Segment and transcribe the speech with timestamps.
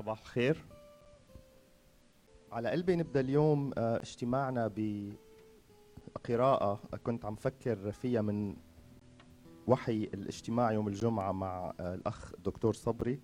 [0.00, 0.64] صباح الخير.
[2.52, 4.72] على قلبي نبدأ اليوم آه، اجتماعنا
[6.16, 8.56] بقراءة كنت عم فكر فيها من
[9.66, 13.20] وحي الاجتماع يوم الجمعة مع آه، الأخ الدكتور صبري.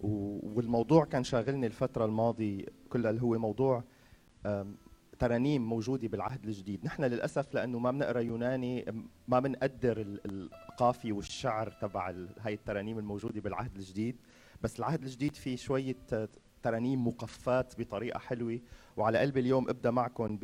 [0.00, 3.84] والموضوع كان شاغلني الفترة الماضية كلها اللي هو موضوع
[5.18, 6.84] ترانيم موجودة بالعهد الجديد.
[6.84, 8.84] نحن للأسف لأنه ما بنقرأ يوناني
[9.28, 14.16] ما بنقدر القافية والشعر تبع هاي الترانيم الموجودة بالعهد الجديد.
[14.62, 15.96] بس العهد الجديد فيه شوية
[16.62, 18.60] ترانيم مقفات بطريقة حلوة.
[18.96, 20.38] وعلى قلبي اليوم أبدأ معكم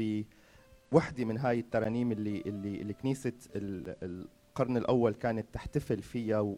[0.92, 6.56] بوحدة من هاي الترانيم اللي اللي, اللي كنيسة القرن الأول كانت تحتفل فيها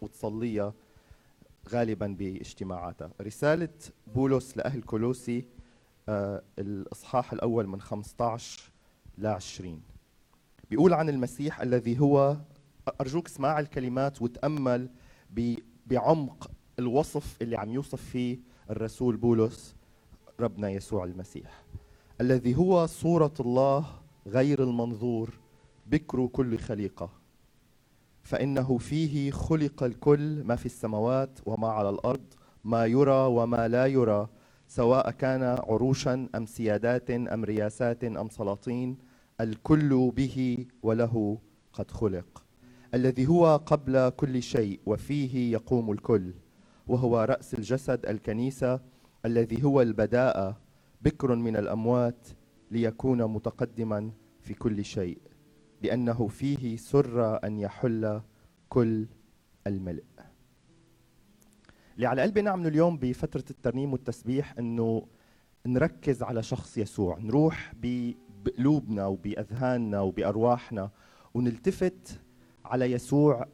[0.00, 0.74] وتصليها
[1.68, 3.10] غالبا باجتماعاتها.
[3.20, 3.68] رسالة
[4.14, 5.48] بولس لأهل كولوسي
[6.08, 8.72] آه الإصحاح الأول من 15
[9.18, 9.82] ل 20
[10.70, 12.36] بيقول عن المسيح الذي هو
[13.00, 14.90] أرجوك اسمع الكلمات وتأمل
[15.86, 18.38] بعمق الوصف اللي عم يوصف فيه
[18.70, 19.74] الرسول بولس
[20.40, 21.64] ربنا يسوع المسيح
[22.20, 23.86] الذي هو صورة الله
[24.26, 25.30] غير المنظور
[25.86, 27.10] بكر كل خليقة
[28.22, 32.24] فإنه فيه خلق الكل ما في السماوات وما على الأرض
[32.64, 34.28] ما يرى وما لا يرى
[34.68, 38.98] سواء كان عروشا أم سيادات أم رياسات أم سلاطين
[39.40, 41.38] الكل به وله
[41.72, 42.42] قد خلق
[42.94, 46.32] الذي هو قبل كل شيء وفيه يقوم الكل.
[46.86, 48.80] وهو رأس الجسد الكنيسة
[49.24, 50.60] الذي هو البداءة
[51.02, 52.28] بكر من الأموات
[52.70, 55.18] ليكون متقدما في كل شيء
[55.82, 58.20] لأنه فيه سر أن يحل
[58.68, 59.06] كل
[59.66, 60.04] الملء.
[61.96, 65.06] اللي على قلبي نعمله اليوم بفترة الترنيم والتسبيح أنه
[65.66, 67.72] نركز على شخص يسوع نروح
[68.44, 70.90] بقلوبنا وبأذهاننا وبأرواحنا
[71.34, 72.20] ونلتفت
[72.64, 73.46] على يسوع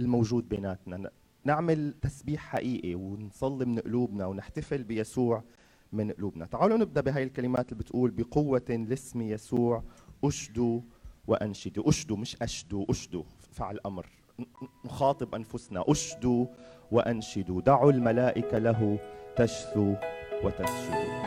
[0.00, 1.10] الموجود بيناتنا.
[1.46, 5.42] نعمل تسبيح حقيقي ونصلي من قلوبنا ونحتفل بيسوع
[5.92, 6.46] من قلوبنا.
[6.46, 9.82] تعالوا نبدأ بهاي الكلمات اللي بتقول بقوة لاسم يسوع
[10.24, 10.80] اشدوا
[11.26, 14.06] وانشدوا اشدوا مش اشدوا اشدوا فعل أمر.
[14.84, 15.84] نخاطب أنفسنا.
[15.88, 16.46] اشدوا
[16.92, 18.98] وانشدوا دعوا الملائكة له
[19.36, 19.94] تشثو
[20.44, 21.26] وتسجدوا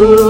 [0.00, 0.29] Jesús.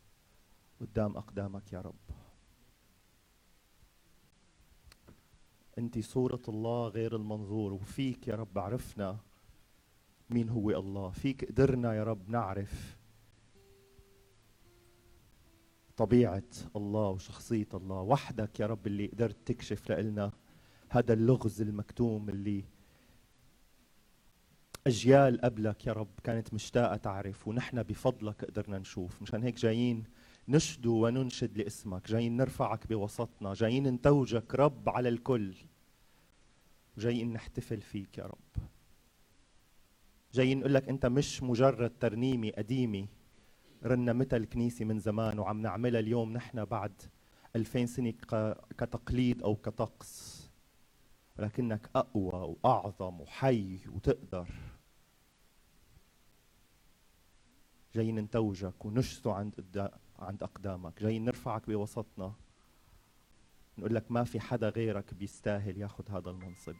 [0.81, 1.95] قدام أقدامك يا رب.
[5.77, 9.19] أنت صورة الله غير المنظور وفيك يا رب عرفنا
[10.29, 11.09] مين هو الله.
[11.09, 12.97] فيك قدرنا يا رب نعرف
[15.97, 16.43] طبيعة
[16.75, 18.01] الله وشخصية الله.
[18.01, 20.31] وحدك يا رب اللي قدرت تكشف لنا
[20.89, 22.63] هذا اللغز المكتوم اللي
[24.87, 29.21] أجيال قبلك يا رب كانت مشتاقة تعرف ونحن بفضلك قدرنا نشوف.
[29.21, 30.03] مشان هيك جايين
[30.51, 35.55] نشدو وننشد لاسمك جايين نرفعك بوسطنا جايين نتوجك رب على الكل.
[36.97, 38.65] جايين نحتفل فيك يا رب.
[40.33, 43.07] جايين نقول لك أنت مش مجرد ترنيمه قديمه
[43.83, 47.01] رنمتها الكنيسة من زمان وعم نعملها اليوم نحن بعد
[47.55, 48.13] ألفين سنة
[48.77, 50.41] كتقليد أو كطقس.
[51.39, 54.49] ولكنك أقوى وأعظم وحي وتقدر.
[57.95, 59.89] جايين نتوجك ونشثو عند
[60.23, 61.01] عند أقدامك.
[61.01, 62.33] جايين نرفعك بوسطنا.
[63.77, 66.75] نقول لك ما في حدا غيرك بيستاهل ياخذ هذا المنصب.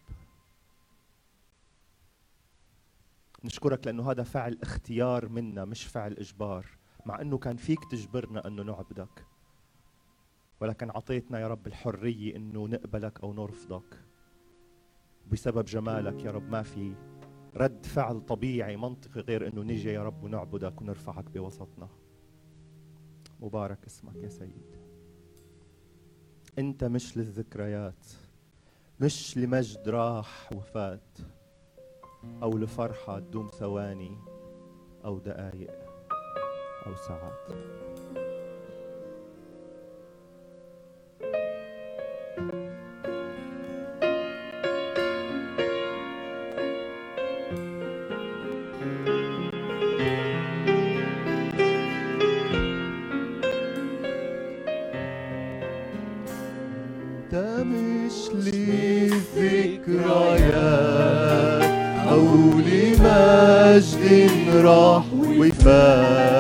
[3.43, 6.65] نشكرك لأنه هذا فعل اختيار منا مش فعل إجبار.
[7.05, 9.25] مع أنه كان فيك تجبرنا أنه نعبدك.
[10.59, 14.03] ولكن عطيتنا يا رب الحرية أنه نقبلك أو نرفضك.
[15.31, 16.93] بسبب جمالك يا رب ما في
[17.55, 21.89] رد فعل طبيعي منطقي غير أنه نجي يا رب ونعبدك ونرفعك بوسطنا.
[23.41, 24.75] مبارك اسمك يا سيد.
[26.59, 28.05] انت مش للذكريات
[28.99, 31.17] مش لمجد راح وفات
[32.43, 34.17] أو لفرحة تدوم ثواني
[35.05, 35.71] أو دقائق
[36.87, 37.51] أو ساعات.
[64.63, 65.03] راح
[65.39, 66.30] وفات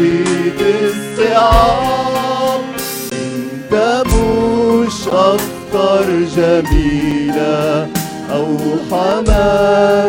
[0.00, 2.60] مواجهة الصعاب
[3.12, 7.88] انت مش أفكار جميلة
[8.32, 8.46] أو
[8.90, 9.99] حماسة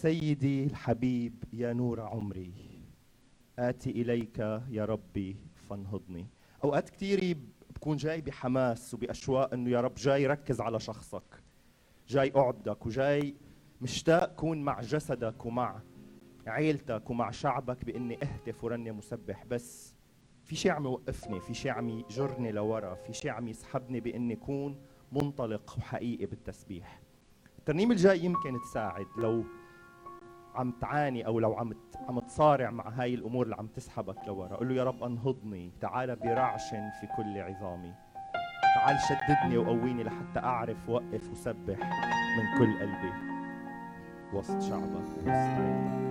[0.00, 2.52] سيدي الحبيب يا نور عمري.
[3.58, 4.38] آتي إليك
[4.70, 5.36] يا ربي
[5.68, 6.26] فانهضني.
[6.64, 7.36] أوقات كثير
[7.70, 11.42] بكون جاي بحماس وبأشواق إنه يا رب جاي ركز على شخصك.
[12.08, 13.34] جاي أعبدك وجاي
[13.80, 15.82] مشتاق كون مع جسدك ومع
[16.46, 19.94] عيلتك ومع شعبك بإني أهتف ورنم وسبح بس
[20.44, 24.80] في شيء عم يوقفني في شيء عم يجرني لورا في شيء عم يسحبني بإني أكون
[25.12, 27.02] منطلق وحقيقي بالتسبيح.
[27.58, 29.44] الترنيم الجاي يمكن تساعد لو
[30.54, 31.72] عم تعاني أو لو عم
[32.08, 36.16] عم تصارع مع هاي الأمور اللي عم تسحبك لورا قول له يا رب أنهضني تعال
[36.16, 37.94] برعش في كل عظامي.
[38.74, 41.78] تعال شددني وقويني لحتى أعرف وقف وسبح
[42.36, 43.12] من كل قلبي.
[44.32, 46.10] وسط شعبك وسط عيلتك.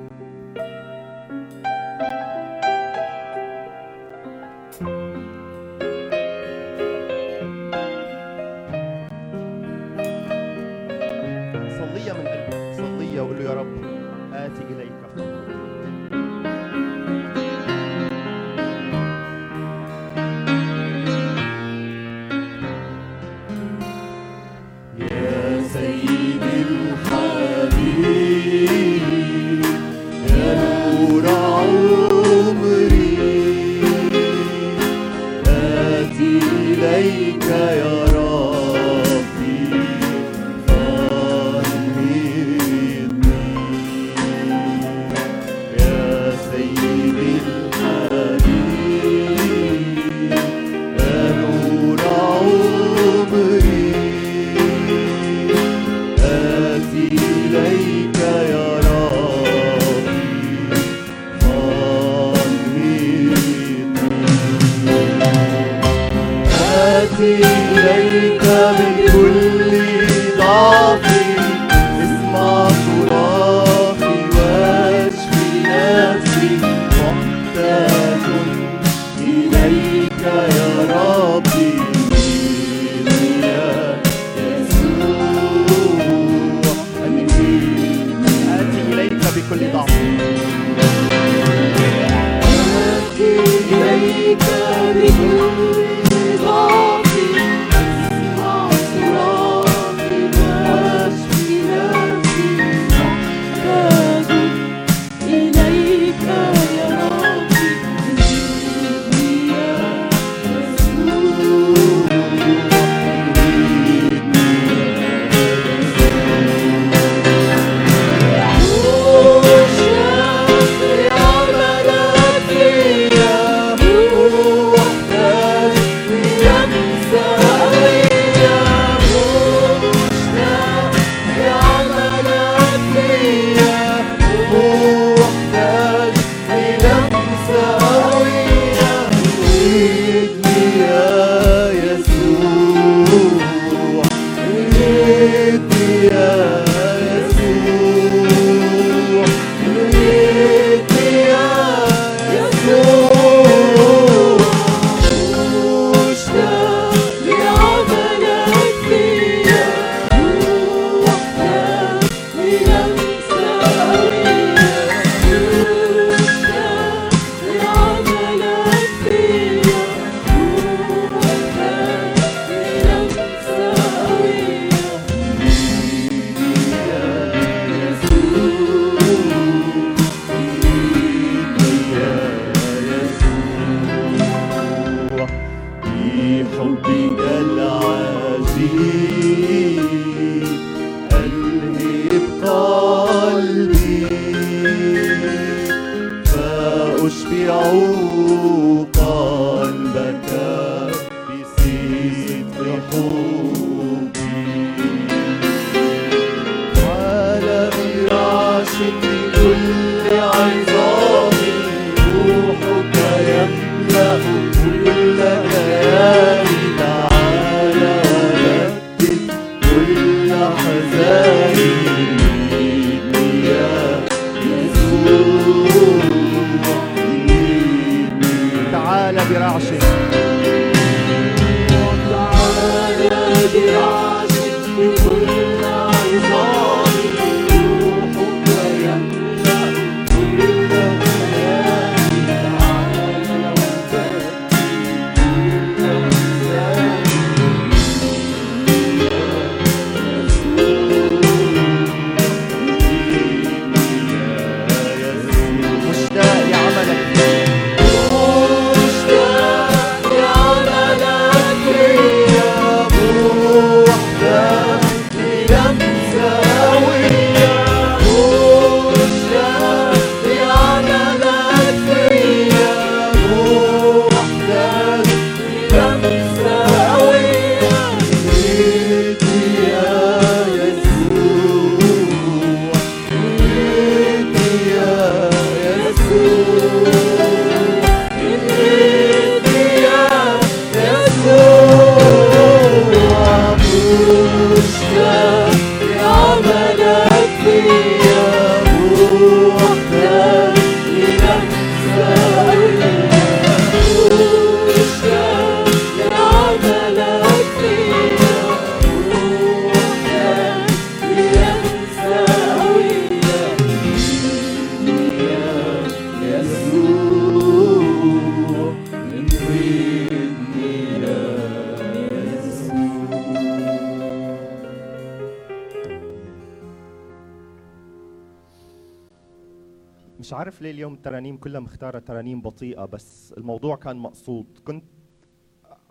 [330.20, 334.60] مش عارف ليه اليوم الترانيم كلها مختارة ترانيم بطيئة بس الموضوع كان مقصود.
[334.66, 334.84] كنت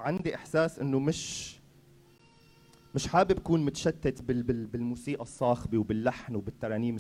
[0.01, 1.55] عندي إحساس إنه مش
[2.95, 6.97] مش حابب أكون متشتت بال بال بالموسيقى الصاخبة وباللحن وبالترانيم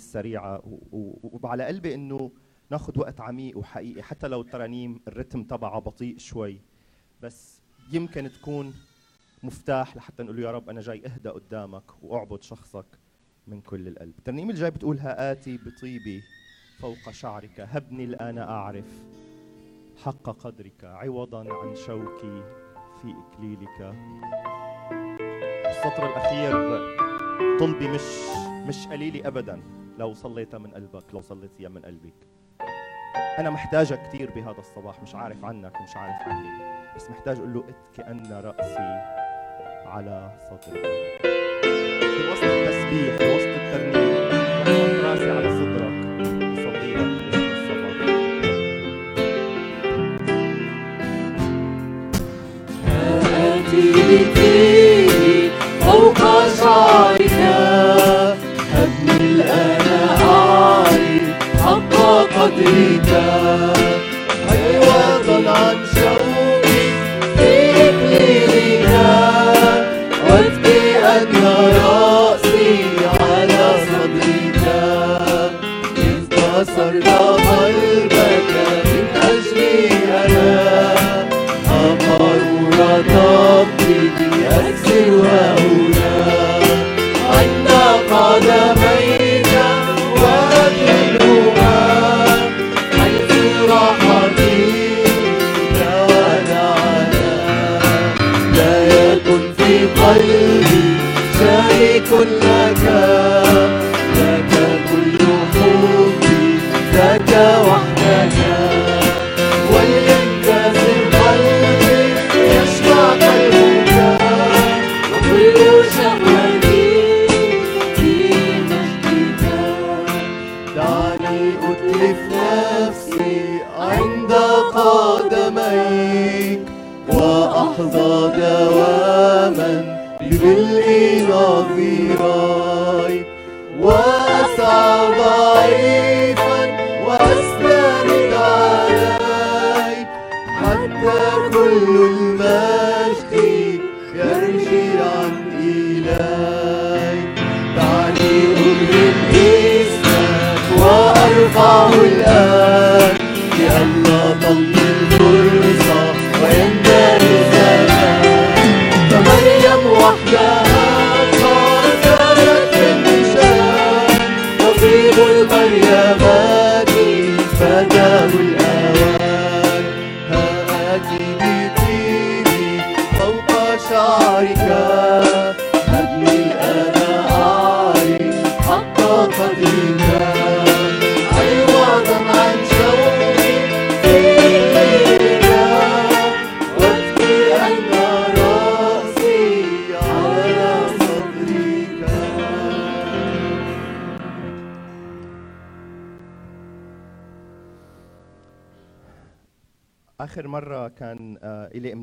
[0.92, 2.30] و- وعلى قلبي إنه
[2.70, 6.60] ناخذ وقت عميق وحقيقي حتى لو الترانيم الرتم تبعها بطيء شوي.
[7.22, 7.60] بس
[7.92, 8.74] يمكن تكون
[9.42, 12.86] مفتاح لحتى نقول يا رب أنا جاي أهدى قدامك وأعبد شخصك
[13.46, 14.14] من كل القلب.
[14.18, 16.22] الترنيمة اللي جاي بتقول ها آتي بطيبي.
[16.80, 17.60] فوق شعرك.
[17.60, 19.02] هبني الآن أعرف
[20.04, 22.42] حق قدرك عوضا عن شوكي
[23.02, 23.94] في إكليلك.
[25.66, 26.52] السطر الأخير
[27.58, 28.02] طلبي مش
[28.68, 29.62] مش قليلي أبدا.
[29.98, 32.14] لو صليت من قلبك لو صليتيها من قلبك.
[33.38, 35.02] أنا محتاجة كثير بهذا الصباح.
[35.02, 36.48] مش عارف عنك ومش عارف عني
[36.96, 39.18] بس محتاج أقول له اتكأن رأسي
[39.86, 40.86] على صدرك
[42.00, 44.08] في وسط التسبيح في وسط الترنيم
[45.04, 45.87] راسي على صدرك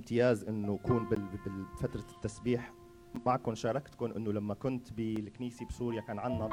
[0.06, 2.74] امتياز إنه بال- بفتره التسبيح
[3.26, 6.50] معكم شاركتكم إنه لما كنت بالكنيسة بسوريا كان عندنا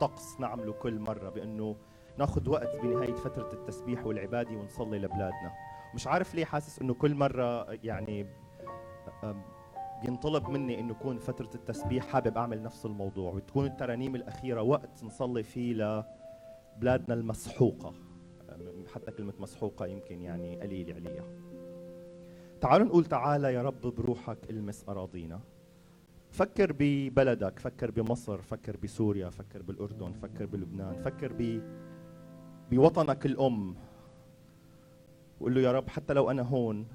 [0.00, 1.76] طقس نعمله كل مرة بإنه
[2.18, 5.52] ناخذ وقت بنهاية فترة التسبيح والعبادة ونصلي لبلادنا.
[5.94, 8.26] مش عارف ليه حاسس إنه كل مرة يعني
[10.02, 15.42] بينطلب مني إنه يكون فترة التسبيح حابب أعمل نفس الموضوع وتكون الترانيم الأخيرة وقت نصلي
[15.42, 15.72] فيه
[16.76, 17.94] لبلادنا المسحوقة.
[18.94, 21.24] حتى كلمة مسحوقة يمكن يعني قليل عليها.
[22.60, 25.40] تعالوا نقول تعالى يا رب بروحك المس أراضينا.
[26.30, 31.60] فكر ببلدك فكر بمصر فكر بسوريا فكر بالأردن فكر بلبنان فكر ب
[32.70, 33.74] بوطنك الأم.
[35.40, 36.86] وقول له يا رب حتى لو أنا هون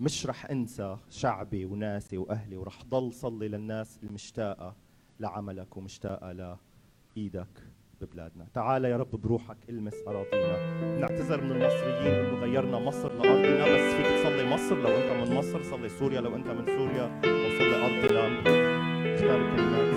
[0.00, 4.76] مش رح أنسى شعبي وناسي وأهلي ورح ضل صلي للناس المشتاقة
[5.20, 7.67] لعملك ومشتاقة لإيدك.
[8.00, 8.46] ببلادنا.
[8.54, 10.56] تعال يا رب بروحك المس أراضينا.
[11.00, 14.76] نعتذر من المصريين إنه غيرنا مصر لأرضنا بس فيك تصلي مصر.
[14.76, 18.48] لو أنت من مصر صلي سوريا لو أنت من سوريا وصلي أرضي لأمرك
[19.14, 19.88] اختار كلمات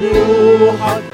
[0.00, 1.09] بروحك.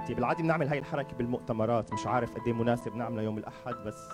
[0.00, 1.92] ثلاثة بالعادة بنعمل هاي الحركة بالمؤتمرات.
[1.92, 4.08] مش عارف قد إيه مناسب نعملها يوم الأحد بس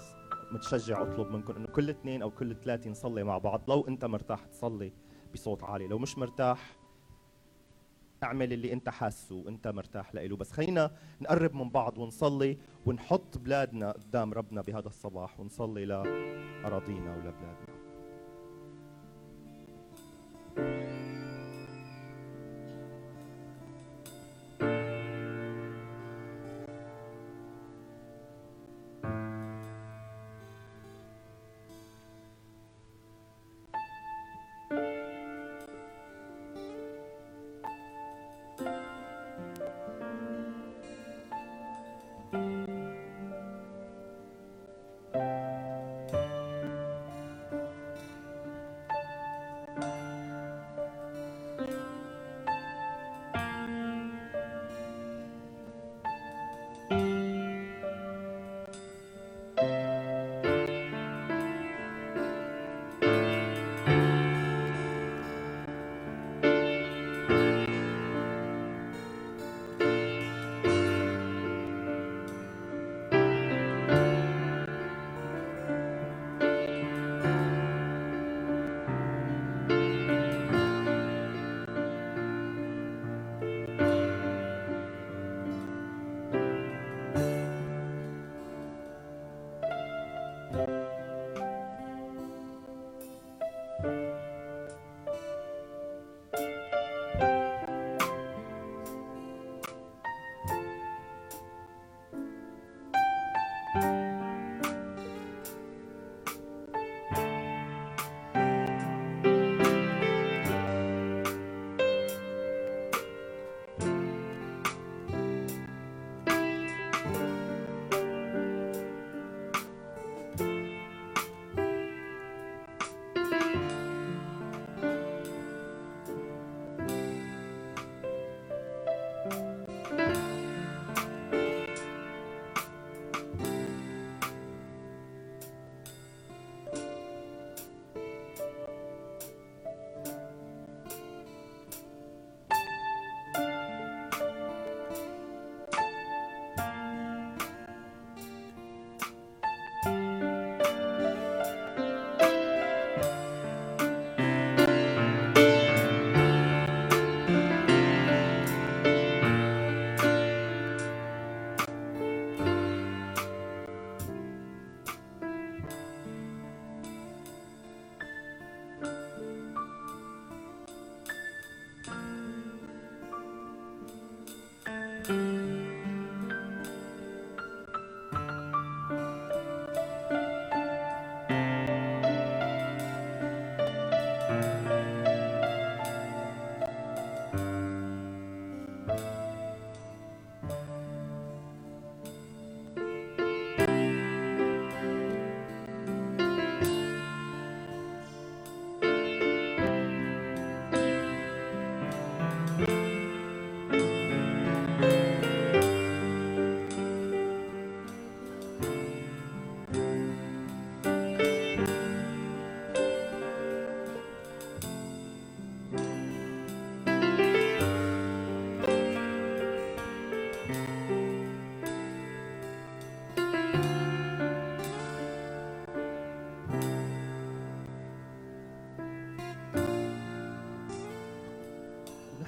[0.52, 3.70] متشجع أطلب منكم إنه كل اثنين أو كل ثلاثة نصلي مع بعض.
[3.70, 4.92] لو أنت مرتاح تصلي
[5.34, 5.86] بصوت عالي.
[5.86, 6.76] لو مش مرتاح
[8.22, 13.92] اعمل اللي أنت حاسه وأنت مرتاح له بس خلينا نقرب من بعض ونصلي ونحط بلادنا
[13.92, 17.76] قدام ربنا بهذا الصباح ونصلي لأراضينا ولبلادنا.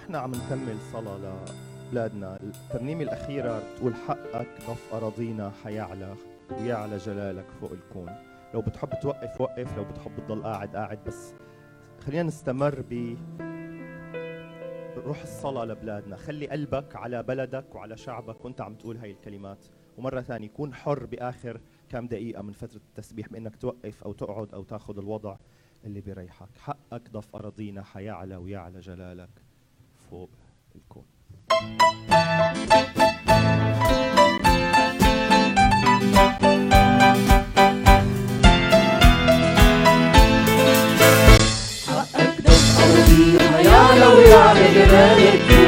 [0.09, 1.44] نحن عم نكمل صلاة
[1.88, 2.37] لبلادنا.
[2.42, 6.14] الترنيمة الأخيرة بتقول حقك ضف أراضينا حيعلى
[6.51, 8.11] ويعلى جلالك فوق الكون.
[8.55, 9.77] لو بتحب توقف وقف.
[9.77, 11.05] لو بتحب تضل قاعد قاعد.
[11.07, 11.35] بس
[12.01, 13.16] خلينا نستمر ب
[15.07, 16.16] روح الصلاة لبلادنا.
[16.16, 18.44] خلي قلبك على بلدك وعلى شعبك.
[18.44, 19.66] وأنت عم تقول هاي الكلمات.
[19.99, 24.62] ومرة ثانية كون حر بآخر كم دقيقة من فترة التسبيح بأنك توقف أو تقعد أو
[24.62, 25.37] تاخذ الوضع
[25.85, 29.47] اللي بيريحك حقك ضف أراضينا حيعلى ويعلى جلالك.
[30.11, 30.31] فوق
[30.77, 31.05] الكون.
[41.88, 45.67] حقك دف أرضينا هيعلى ويعلى جلالك فوق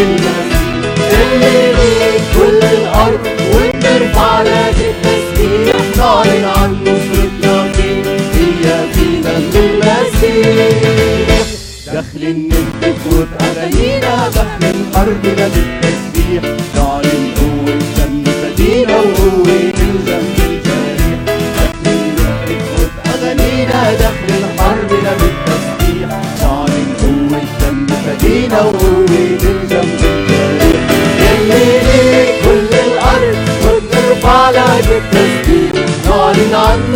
[0.00, 3.20] اللي ليك كل الأرض.
[3.54, 11.36] ونرفع لك التسبيح نعلن عن نصرتنا فيك هي في دم المسيح
[11.92, 16.42] داخلين نهتف وبأغانينا داخلين حربنا بالتسبيح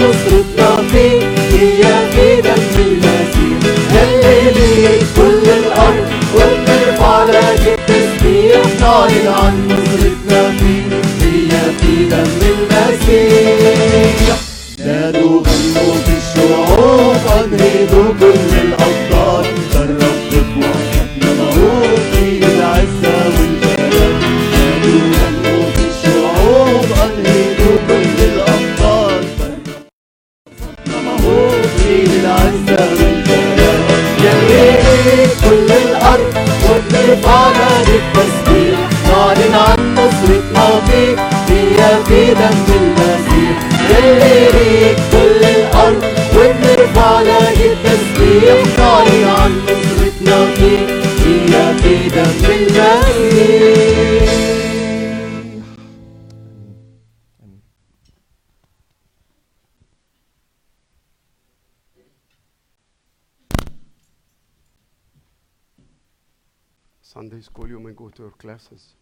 [0.09, 1.83] نصرتنا فيك هي
[2.13, 3.63] في المسيح
[3.95, 6.07] يلي ليك كل الأرض.
[6.35, 10.91] ونرفع لك التسبيح نعلن عن نصرتنا فيك
[11.23, 11.51] هي
[11.81, 14.37] في دم المسيح
[68.17, 68.95] to classes.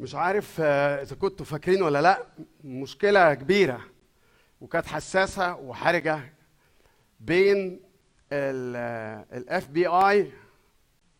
[0.00, 2.22] مش عارف آه، إذا كنتوا فاكرين ولا لأ
[2.64, 3.80] مشكلة كبيرة
[4.60, 6.20] وكانت حساسة وحرجة
[7.20, 7.80] بين
[8.32, 10.32] ال FBI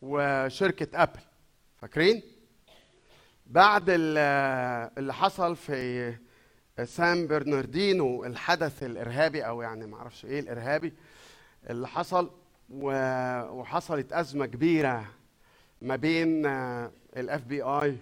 [0.02, 1.20] وشركة Apple.
[1.80, 2.22] فاكرين؟
[3.46, 4.18] بعد ال-
[4.98, 6.14] اللي حصل في
[6.84, 10.92] سان برناردينو الحدث الإرهابي أو يعني ما أعرفش إيه الإرهابي
[11.70, 12.30] اللي حصل
[12.70, 15.04] وحصلت أزمة كبيرة
[15.82, 16.46] ما بين
[17.16, 17.96] ال FBI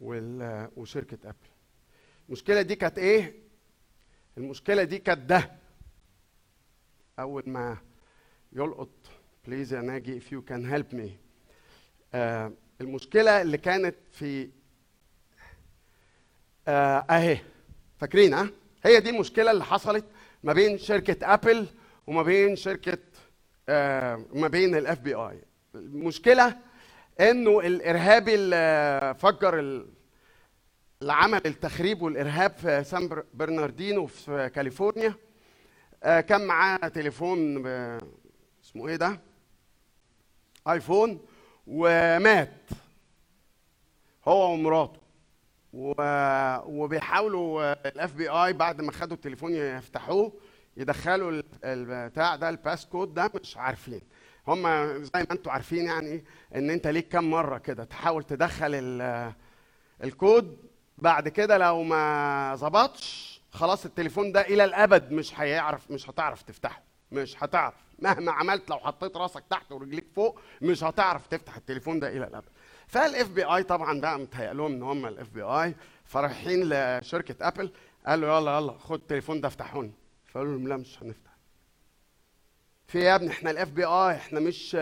[0.00, 1.36] وشركة Apple.
[2.28, 3.34] المشكلة دي كانت إيه؟
[4.38, 5.50] المشكلة دي كانت ده.
[7.18, 7.76] أول ما
[8.52, 8.88] يلقط
[9.46, 11.08] please يا ناجي you can help me.
[12.14, 14.50] آه المشكلة اللي كانت في
[16.68, 17.38] آه أهي.
[17.98, 18.50] فاكرين ها؟
[18.84, 20.04] هي دي المشكلة اللي حصلت
[20.42, 21.66] ما بين شركة Apple
[22.06, 22.98] وما بين شركة
[23.68, 25.42] آه ما بين ال FBI
[25.74, 26.58] المشكلة
[27.20, 29.86] إنه الارهابي اللي فجر ال-
[31.02, 35.14] اللي عمل التخريب والإرهاب في سان بر- برناردينو في كاليفورنيا.
[36.02, 37.98] آه كان معاه تليفون ب-
[38.64, 39.20] اسمه إيه ده؟
[40.68, 41.20] iPhone
[41.66, 42.52] ومات
[44.28, 45.00] هو ومراته.
[46.66, 50.32] وبيحاولوا ال FBI بعد ما خدوا التليفون يفتحوه
[50.76, 54.00] يدخلوا ال- البتاع ده ال passcode ده مش عارفين.
[54.50, 54.62] هم
[55.02, 56.24] زي ما أنتم عارفين يعني
[56.54, 57.84] ان انت ليك كام مرة كده.
[57.84, 59.32] تحاول تدخل ال-
[60.04, 60.56] الكود.
[60.98, 66.82] بعد كده لو ما ظبطش خلاص التليفون ده إلى الأبد مش هيعرف مش هتعرف تفتحه.
[67.12, 67.74] مش هتعرف.
[67.98, 72.48] مهما عملت لو حطيت راسك تحت ورجليك فوق مش هتعرف تفتح التليفون ده إلى الأبد.
[72.86, 75.74] فال FBI طبعا بقى متهيأ لهم إن هم ال FBI
[76.04, 77.72] فرايحين لشركة Apple
[78.06, 79.92] قالوا يلا يلا خد التليفون ده افتحوه لي
[80.28, 81.29] فقالوا لهم لا مش هنفتح.
[82.90, 84.76] في إيه يا ابني؟ إحنا الـ FBI إحنا مش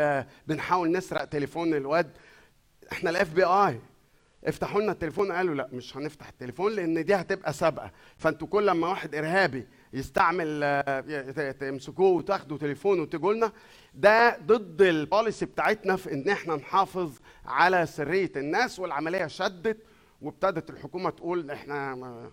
[0.47, 2.11] بنحاول نسرق تليفون الواد.
[2.93, 3.81] إحنا الـ FBI
[4.45, 5.33] افتحوا لنا التليفون.
[5.33, 7.91] قالوا لا مش هنفتح التليفون لأن دي هتبقى سابقة.
[8.17, 10.83] فأنتوا كل ما واحد إرهابي يستعمل
[11.61, 13.53] تمسكوه وتاخدوا تليفونه وتجوا لنا
[13.95, 17.13] ده ضد ال policy بتاعتنا في إن إحنا نحافظ
[17.47, 19.79] على سرية الناس والعملية شدت
[20.23, 22.31] وابتدت الحكومة تقول إحنا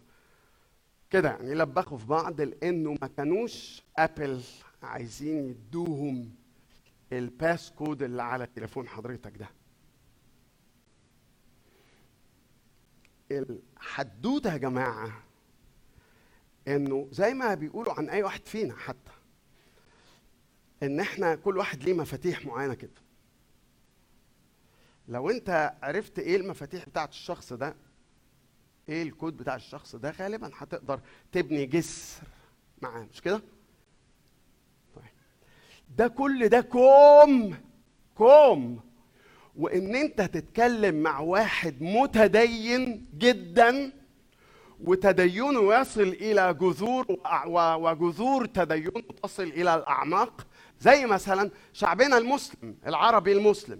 [1.09, 4.41] كده يعني لبخوا في بعض لأنه ما كانوش Apple
[4.85, 6.35] عايزين يدوهم
[7.13, 9.49] ال passcode اللي على تليفون حضرتك ده.
[13.31, 15.23] الحدوتة يا جماعة
[16.67, 19.11] إنه زي ما بيقولوا عن أي واحد فينا حتى
[20.83, 22.91] إن إحنا كل واحد ليه مفاتيح معينة كده.
[25.07, 27.75] لو أنت عرفت إيه المفاتيح بتاعت الشخص ده
[28.89, 30.99] إيه الكود بتاع الشخص ده غالبا هتقدر
[31.31, 32.23] تبني جسر.
[32.81, 33.41] معاه مش كده؟
[35.89, 37.57] ده كل ده كوم
[38.15, 38.79] كوم.
[39.55, 43.91] وإن أنت تتكلم مع واحد متدين جدا
[44.83, 47.05] وتدينه يصل إلى جذور
[47.55, 50.47] وجذور تدينه تصل إلى الأعماق
[50.79, 53.79] زي مثلا شعبنا المسلم العربي المسلم.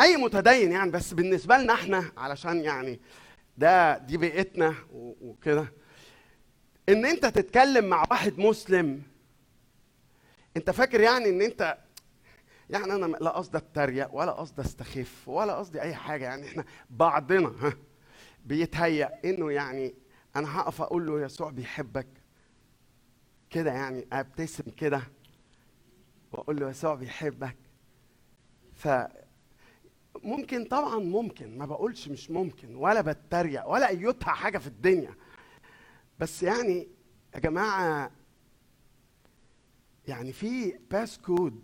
[0.00, 3.00] أي متدين يعني بس بالنسبة لنا إحنا علشان يعني
[3.58, 5.72] ده دي بيئتنا وكده.
[6.88, 9.02] إن أنت تتكلم مع واحد مسلم
[10.56, 11.78] انت فاكر يعني ان انت
[12.70, 17.48] يعني أنا لا قصدي اتريق ولا قصدي استخف ولا قصدي اي حاجة يعني إحنا بعضنا
[17.48, 17.72] ها
[18.44, 19.94] بيتهيأ انه يعني
[20.36, 22.06] أنا هقف أقول له يسوع بيحبك
[23.50, 25.02] كده يعني ابتسم كده
[26.32, 27.56] واقول له يسوع بيحبك.
[28.74, 28.88] ف
[30.22, 35.14] ممكن طبعا ممكن ما بقولش مش ممكن ولا بتريق ولا ايتها حاجة في الدنيا.
[36.18, 36.88] بس يعني
[37.34, 38.10] يا جماعة
[40.08, 41.62] يعني في باس كود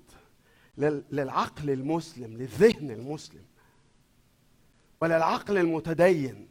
[0.79, 3.45] لل- للعقل المسلم للذهن المسلم
[5.01, 6.49] وللعقل المتدين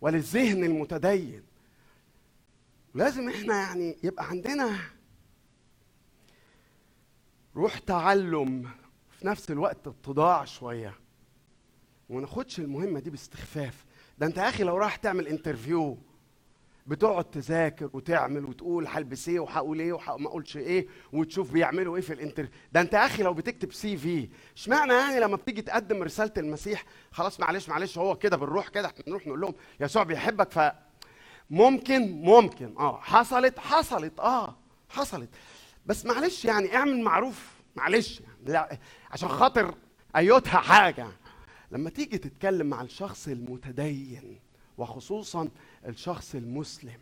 [0.00, 1.42] وللذهن المتدين.
[2.94, 4.78] لازم إحنا يعني يبقى عندنا
[7.56, 8.70] روح تعلم
[9.10, 10.94] في نفس الوقت اتضاع شوية.
[12.08, 13.84] وما ناخدش المهمة دي باستخفاف.
[14.18, 15.98] ده انت يا أخي لو راح تعمل interview
[16.86, 22.12] بتقعد تذاكر وتعمل وتقول هلبس إيه وهقول إيه وما أقولش إيه وتشوف بيعملوا إيه في
[22.12, 26.32] ال inter ده أنت يا أخي لو بتكتب CV اشمعنى يعني لما بتيجي تقدم رسالة
[26.38, 30.72] المسيح خلاص معلش معلش هو كده بنروح كده إحنا نروح نقول لهم يسوع بيحبك ف
[31.50, 34.56] ممكن ممكن آه حصلت حصلت آه
[34.88, 35.28] حصلت.
[35.86, 38.78] بس معلش يعني اعمل معروف معلش يعني لا
[39.10, 39.74] عشان خاطر
[40.16, 41.06] ايتها حاجة.
[41.70, 44.40] لما تيجي تتكلم مع الشخص المتدين
[44.78, 45.48] وخصوصا
[45.86, 46.98] الشخص المسلم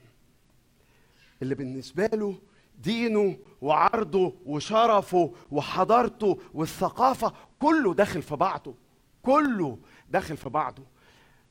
[1.43, 2.39] اللي بالنسبة له
[2.78, 8.74] دينه وعرضه وشرفه وحضارته والثقافة كله داخل في بعضه
[9.22, 9.78] كله
[10.11, 10.82] داخل في بعضه.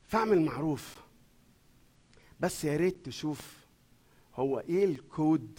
[0.06, 0.96] فاعمل معروف.
[2.40, 3.58] بس يا ريت تشوف
[4.34, 5.58] هو إيه الكود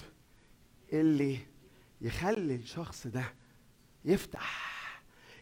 [0.93, 1.37] اللي
[2.01, 3.33] يخلي الشخص ده
[4.05, 4.75] يفتح.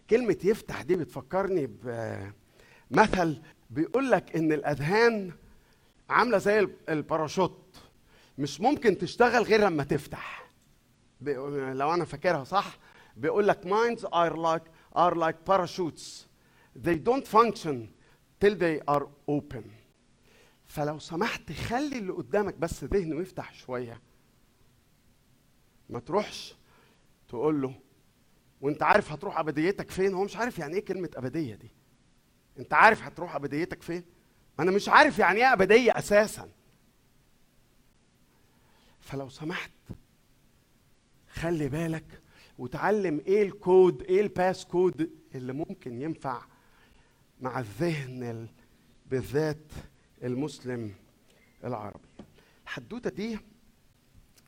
[0.10, 1.68] كلمة يفتح دي بتفكرني
[2.92, 5.32] بمثل بيقول لك إن الأذهان
[6.14, 7.76] عاملة زي ال- الباراشوت.
[8.38, 10.49] مش ممكن تشتغل غير لما تفتح.
[11.22, 12.78] لو أنا فاكرها صح
[13.18, 16.26] بيقول لك minds are like are like parachutes.
[16.84, 17.76] They don't function
[18.43, 19.64] till they are open.
[20.66, 24.01] فلو سمحت خلي اللي قدامك بس ذهنه يفتح شوية.
[25.89, 26.55] ما تروحش
[27.30, 27.76] تقول له
[28.61, 31.72] وأنت عارف هتروح أبديتك فين؟ هو مش عارف يعني إيه كلمة أبدية دي.
[32.59, 34.03] أنت عارف هتروح أبديتك فين؟
[34.58, 36.49] ما أنا مش عارف يعني إيه أبدية أساسا.
[39.01, 39.72] فلو سمحت
[41.34, 42.22] خلي بالك
[42.58, 46.41] وتعلم إيه الكود إيه ال passcode اللي ممكن ينفع
[47.41, 48.47] مع الذهن ال-
[49.12, 49.72] بالذات
[50.24, 50.93] المسلم
[51.64, 52.08] العربي.
[52.64, 53.39] الحدوتة دي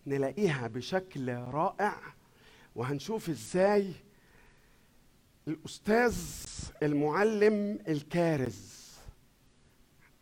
[0.08, 2.01] نلاقيها بشكل رائع
[2.76, 3.93] وهنشوف إزاي
[5.47, 6.18] الأستاذ
[6.84, 8.75] المعلم الكارز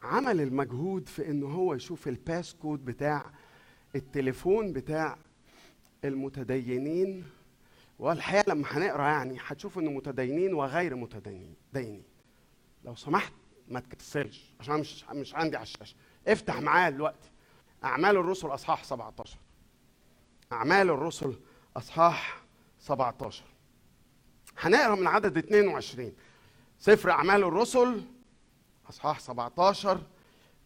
[0.03, 3.25] عمل المجهود في انه هو يشوف ال passcode بتاع
[3.95, 5.17] التليفون بتاع
[6.05, 7.23] المتدينين.
[7.99, 11.55] والحقيقة لما هنقرأ يعني هتشوف انه متدينين وغير متدينين.
[11.73, 12.03] دينين.
[12.83, 13.33] لو سمحت
[13.67, 15.95] ما تكسلش عشان مش مش عندي على الشاشة.
[16.27, 17.29] افتح معايا دلوقتي.
[17.83, 19.37] أعمال الرسل أصحاح 17
[20.51, 21.39] أعمال الرسل
[21.77, 22.43] أصحاح
[22.79, 23.43] 17
[24.59, 26.13] هنقرأ من عدد 22
[26.79, 28.01] سفر أعمال الرسل
[28.93, 30.01] إصحاح 17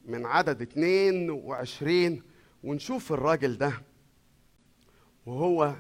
[0.06, 2.22] من عدد 22
[2.64, 3.74] ونشوف الراجل ده.
[5.26, 5.76] وهو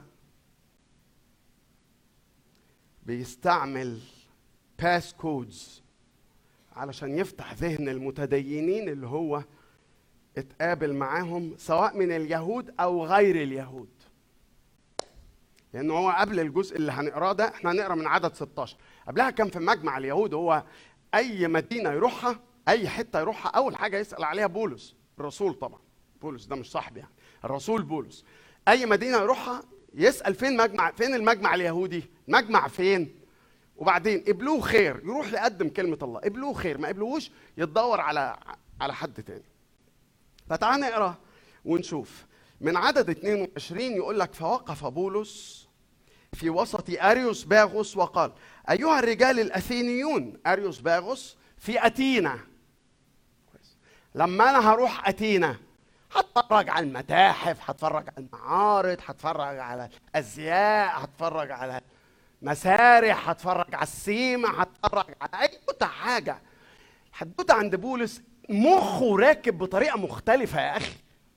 [3.05, 3.99] بيستعمل
[4.79, 5.81] passcodes
[6.75, 9.43] علشان يفتح ذهن المتدينين اللي هو
[10.37, 13.89] اتقابل معاهم سواء من اليهود أو غير اليهود.
[15.73, 18.77] لأن هو قبل الجزء اللي هنقراه ده إحنا هنقرا من عدد 16
[19.07, 20.63] قبلها كان في مجمع اليهود هو
[21.15, 25.79] أي مدينة يروحها أي حتة يروحها أول حاجة يسأل عليها بولس الرسول طبعا.
[26.21, 27.11] بولس ده مش صاحبي يعني
[27.45, 28.25] الرسول بولس.
[28.67, 33.19] أي مدينة يروحها يسأل فين مجمع فين المجمع اليهودي؟ مجمع فين؟
[33.77, 36.19] وبعدين قبلوه خير يروح يقدم كلمة الله.
[36.19, 38.37] قبلوه خير ما قبلوهوش يتدور على
[38.81, 39.45] على حد تاني.
[40.49, 41.15] فتعال نقرأ
[41.65, 42.25] ونشوف.
[42.61, 45.67] من عدد 22 يقول لك فوقف بولس
[46.33, 48.31] في وسط أريوس باغوس وقال
[48.69, 51.85] أيها الرجال الأثينيون اريوس باغوس في
[53.51, 53.77] كويس.
[54.15, 55.57] لما أنا هروح أتينا
[56.15, 61.81] هتفرج على المتاحف هتفرج على المعارض هتفرج على الأزياء هتفرج على
[62.41, 65.49] مسارح هتفرج على السيما هتفرج على أي
[65.87, 66.41] حاجة
[67.11, 70.95] حدوته عند بولس مخه راكب بطريقة مختلفة يا أخي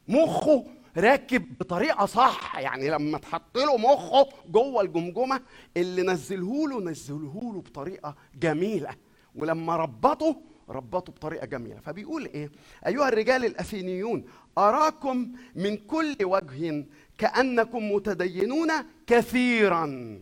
[0.09, 0.67] مخه
[0.97, 5.41] راكب بطريقة صح يعني لما تحط له مخه جوه الجمجمة
[5.77, 8.91] اللي نزله له نزله له بطريقة جميلة.
[9.35, 10.37] ولما ربطه
[10.69, 11.81] ربطه بطريقة جميلة.
[11.81, 12.51] فبيقول إيه؟
[12.87, 14.25] أيها الرجال الأثينيون
[14.59, 16.87] أراكم من كل وجه
[17.19, 18.71] كأنكم متدينون
[19.07, 20.21] كثيرا.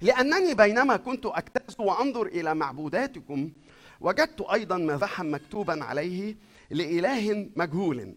[0.00, 3.50] لأنني بينما كنت أكتاز وأنظر إلى معبوداتكم
[4.00, 6.36] وجدت أيضا مذحا مكتوبا عليه
[6.70, 8.14] لإله مجهول.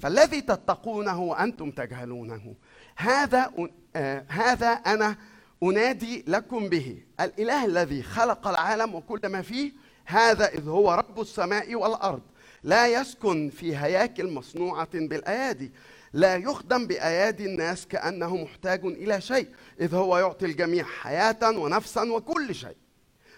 [0.00, 2.54] فالذي تتقونه وأنتم تجهلونه.
[2.96, 3.52] هذا
[3.96, 5.16] آه هذا أنا
[5.62, 7.02] أنادي لكم به.
[7.20, 9.72] الإله الذي خلق العالم وكل ما فيه
[10.06, 12.22] هذا إذ هو رب السماء والأرض.
[12.62, 15.72] لا يسكن في هياكل مصنوعة بالأيادي.
[16.12, 19.48] لا يخدم بأيادي الناس كأنه محتاج إلى شيء
[19.80, 22.76] إذ هو يعطي الجميع حياة ونفسا وكل شيء.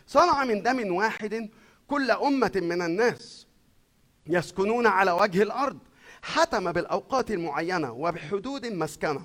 [0.07, 1.51] صنع من دم واحد
[1.89, 3.47] كل أمة من الناس
[4.27, 5.79] يسكنون على وجه الأرض.
[6.23, 9.23] حتم بالأوقات المعينة وبحدود مسكنة.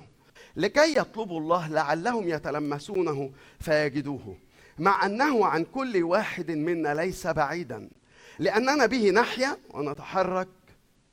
[0.56, 3.30] لكي يطلبوا الله لعلهم يتلمسونه
[3.60, 4.36] فيجدوه
[4.78, 7.90] مع أنه عن كل واحد منا ليس بعيدا.
[8.38, 10.48] لأننا به نحيا ونتحرك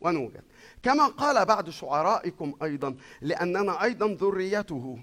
[0.02, 0.42] ونوجد.
[0.84, 5.00] كما قال بعض شعرائكم أيضا لأننا أيضا ذريته.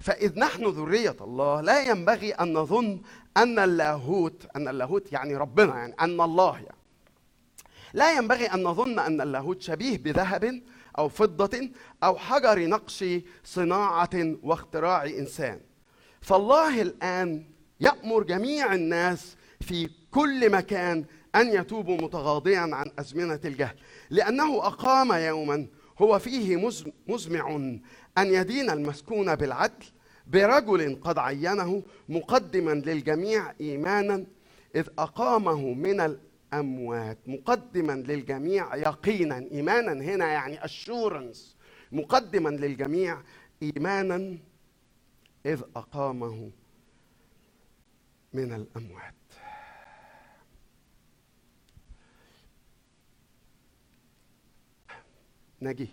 [0.00, 3.00] فإذ نحن ذرية الله لا ينبغي أن نظن
[3.36, 6.73] أن اللاهوت أن اللاهوت يعني ربنا يعني أن الله يعني.
[7.94, 10.62] لا ينبغي أن نظن أن اللاهوت شبيه بذهب
[10.98, 11.70] أو فضة
[12.04, 13.04] أو حجر نقش
[13.44, 15.60] صناعة واختراع إنسان.
[16.20, 17.44] فالله الآن
[17.80, 23.76] يأمر جميع الناس في كل مكان أن يتوبوا متغاضيا عن أزمنة الجهل
[24.10, 25.66] لأنه أقام يوما
[25.98, 26.70] هو فيه
[27.08, 27.56] مزمع
[28.18, 29.84] أن يدين المسكون بالعدل
[30.26, 34.24] برجل قد عينه مقدما للجميع ايمانا
[34.76, 36.00] إذ أقامه من
[36.54, 41.56] الاموات مقدما للجميع يقينا ايمانا هنا يعني اشورنس
[41.92, 43.22] مقدما للجميع
[43.62, 44.38] ايمانا
[45.46, 46.50] إذ أقامه
[48.32, 49.14] من الأموات.
[55.60, 55.88] ناجي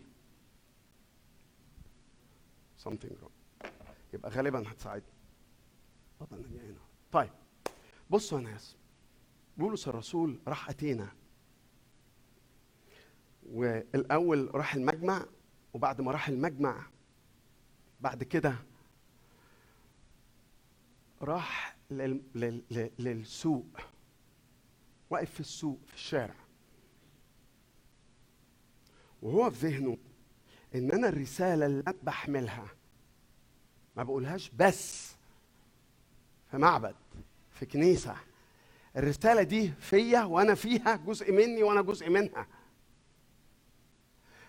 [2.83, 3.67] something wrong.
[4.13, 5.05] يبقى غالبا هتساعدني.
[7.11, 7.29] طيب.
[8.09, 8.75] بصوا يا ناس.
[9.57, 11.11] بولس الرسول راح اتينا
[13.43, 15.25] والأول راح المجمع
[15.73, 16.85] وبعد ما راح المجمع
[18.01, 18.55] بعد كده
[21.21, 22.21] راح لل...
[22.35, 22.63] لل...
[22.71, 22.91] لل...
[22.99, 23.65] للسوق.
[25.09, 26.35] واقف في السوق في الشارع.
[29.21, 29.97] وهو في ذهنه
[30.75, 32.67] إن أنا الرسالة اللي أنا بحملها
[33.97, 35.15] ما بقولهاش بس
[36.51, 36.95] في معبد
[37.51, 38.15] في كنيسة.
[38.97, 42.47] الرسالة دي فيا وأنا فيها جزء مني وأنا جزء منها.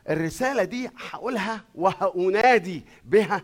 [0.08, 3.42] الرسالة دي هقولها وهأنادي بها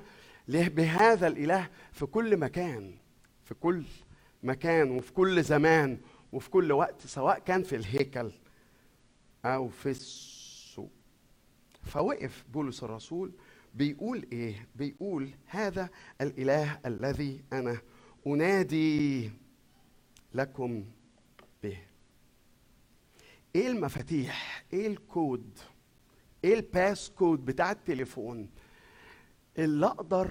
[0.48, 2.94] بهذا الإله في كل مكان
[3.44, 3.84] في كل
[4.42, 5.98] مكان وفي كل زمان
[6.32, 8.30] وفي كل وقت سواء كان في الهيكل
[9.44, 10.90] أو في السوق.
[11.82, 13.32] فوقف بولس الرسول
[13.74, 15.88] بيقول إيه؟ بيقول هذا
[16.20, 17.78] الإله الذي أنا
[18.26, 19.30] أنادي.
[20.34, 20.84] لكم
[21.62, 21.78] به.
[23.54, 25.58] إيه المفاتيح؟ إيه الكود؟
[26.44, 28.50] إيه ال passcode بتاع التليفون
[29.58, 30.30] اللي أقدر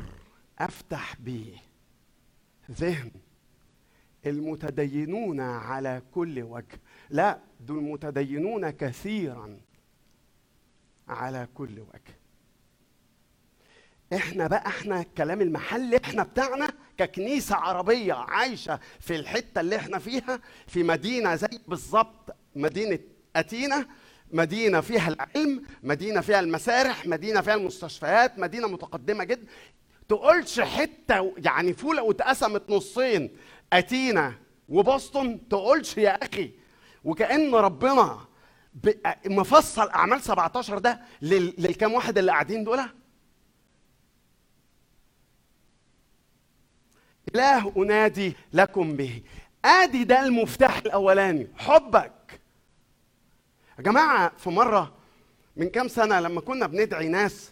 [0.60, 1.58] أفتح بيه؟
[2.72, 3.12] ذهن.
[4.26, 6.80] المتدينين على كل وجه.
[7.10, 9.60] لا دول متدينون كثيرا
[11.08, 12.18] على كل وجه.
[14.14, 20.40] إحنا بقى إحنا الكلام المحلي إحنا بتاعنا ككنيسة عربية عايشة في الحتة اللي إحنا فيها
[20.68, 23.00] في مدينة زي بالظبط مدينة
[23.36, 23.88] أتينا
[24.32, 29.48] مدينة فيها العلم مدينة فيها المسارح مدينة فيها المستشفيات مدينة متقدمة جدا.
[30.10, 33.38] تقولش حتة يعني فولة واتقسمت نصين
[33.74, 34.34] أتينا
[34.72, 36.52] وبoston تقولش يا أخي
[37.04, 38.20] وكأن ربنا
[39.26, 42.80] مفصل أعمال 17 ده لل- للكام واحد اللي قاعدين دول؟
[47.36, 49.22] إله أنادي لكم به.
[49.66, 51.48] آدي ده المفتاح الأولاني.
[51.58, 52.40] حبك.
[53.78, 54.94] يا جماعة في مرة
[55.58, 57.52] من كام سنة لما كنا بندعي ناس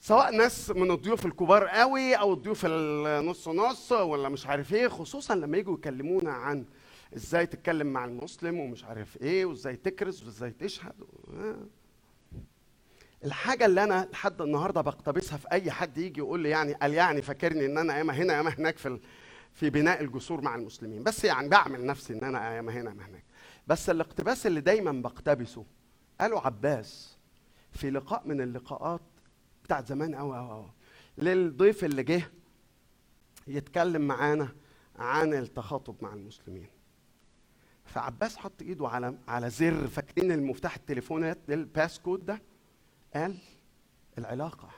[0.00, 5.34] سواء ناس من الضيوف الكبار قوي أو الضيوف النص نص ولا مش عارف إيه خصوصا
[5.34, 6.64] لما يجوا يكلمونا عن
[7.16, 10.92] إزاي تتكلم مع المسلم ومش عارف إيه وإزاي تكرز وإزاي تشهد
[11.34, 11.56] آه.
[13.24, 17.22] الحاجة اللي أنا لحد النهارده بقتبسها في أي حد يجي يقول لي يعني قال يعني
[17.22, 19.00] فاكرني إن أنا ياما هنا ياما هناك في
[19.52, 21.02] في بناء الجسور مع المسلمين.
[21.02, 23.24] بس يعني بعمل نفسي إن أنا ياما هنا ياما هناك.
[23.66, 25.64] بس الاقتباس اللي دايما بقتبسه
[26.20, 27.18] قالوا عباس
[27.72, 29.00] في لقاء من اللقاءات
[29.64, 30.70] بتاعت زمان قوي قوي قوي
[31.18, 32.22] للضيف اللي جه
[33.46, 34.48] يتكلم معانا
[34.98, 36.68] عن التخاطب مع المسلمين.
[37.84, 42.42] فعباس حط إيده على على زر فاكرين المفتاح التليفونات للباس كود ده؟
[43.14, 43.38] قال
[44.18, 44.70] العلاقة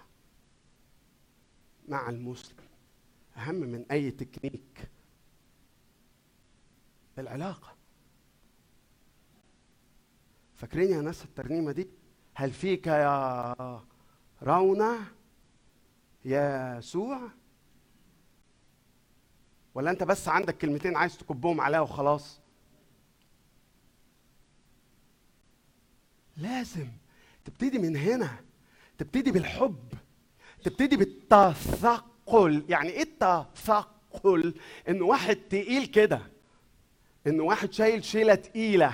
[1.89, 2.57] مع المسلم
[3.37, 4.91] أهم من أي تكنيك.
[7.18, 7.76] العلاقة.
[10.55, 11.89] فاكرين يا ناس الترنيمة دي؟
[12.35, 13.55] هل فيك يا
[14.43, 14.99] رونا
[16.24, 17.30] يا يسوع
[19.74, 22.41] ولا أنت بس عندك كلمتين عايز تكبهم عليها وخلاص؟
[26.37, 26.89] لازم.
[27.45, 28.30] تبتدي من هنا
[28.99, 29.78] تبتدي بالحب
[30.64, 32.64] تبتدي بالتثقل.
[32.68, 34.55] يعني إيه التثقل؟
[34.88, 36.20] إن واحد تقيل كده
[37.26, 38.93] إن واحد شايل شيلة تقيلة.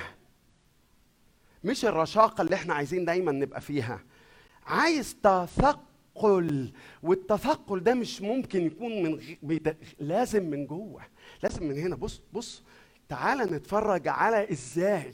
[1.64, 4.00] مش الرشاقة اللي إحنا عايزين دايما نبقى فيها.
[4.66, 6.72] عايز تثقل
[7.02, 9.22] والتثقل ده مش ممكن يكون من غ...
[9.42, 11.02] بيد- لازم من جوه
[11.42, 11.96] لازم من هنا.
[11.96, 12.62] بص بص
[13.08, 15.12] تعال نتفرج على إزاي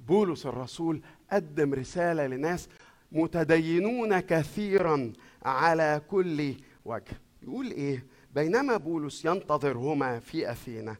[0.00, 1.00] بولس الرسول
[1.32, 2.68] قدم رسالة لناس
[3.12, 5.12] متدينون كثيرا
[5.42, 6.54] على كل
[6.84, 7.20] وجه.
[7.42, 10.96] يقول إيه؟ بينما بولس ينتظرهما في أثينا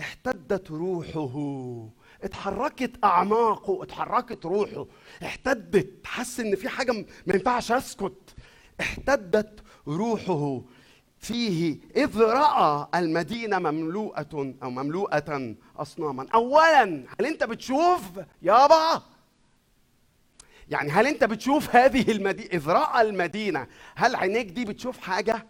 [0.00, 1.88] احتدت روحه
[2.22, 4.86] اتحركت أعماقه اتحركت روحه
[5.22, 6.92] احتدت حس إن في حاجة
[7.26, 8.34] ما ينفعش أسكت
[8.80, 10.62] احتدت روحه.
[11.18, 16.26] فيه إذ رأى المدينة مملوءة أو مملوءة اصناما.
[16.34, 18.00] اولا هل أنت بتشوف؟
[18.42, 19.02] يابا!
[20.72, 25.46] يعني هل انت بتشوف هذه المدينة اذ راى المدينة هل عينيك دي بتشوف حاجة؟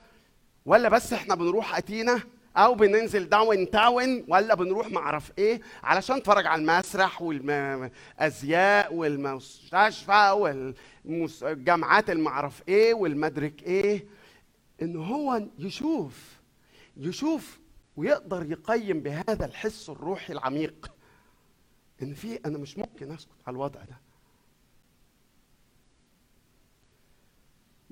[0.66, 2.20] ولا بس إحنا بنروح أتينا
[2.56, 10.30] أو بننزل داون تاون ولا بنروح معرف إيه؟ علشان نتفرج على المسرح والازياء والمستشفى
[11.04, 14.06] والجامعات المعرف إيه والمدرك إيه؟
[14.82, 16.40] إن هو يشوف
[16.96, 17.58] يشوف
[17.96, 20.90] ويقدر يقيم بهذا الحس الروحي العميق.
[22.02, 24.11] إن في أنا مش ممكن أسكت على الوضع ده.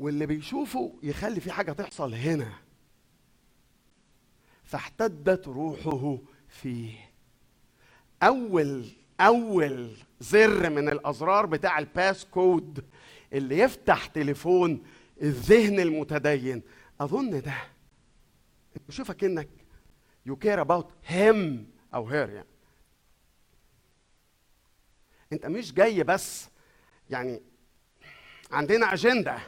[0.01, 2.53] واللي بيشوفه يخلي في حاجة تحصل هنا.
[4.65, 7.11] فاحتدت روحه فيه.
[8.23, 8.89] أول
[9.21, 12.85] أول زر من الأزرار بتاع الباس كود
[13.33, 14.83] اللي يفتح تليفون
[15.23, 16.63] الذهن المتدين.
[17.01, 17.55] أظن ده.
[18.89, 19.49] شوفك إنك
[20.27, 22.49] you care about him or her يعني.
[25.33, 26.49] أنت مش جاي بس
[27.11, 27.43] يعني
[28.51, 29.39] عندنا أجندة.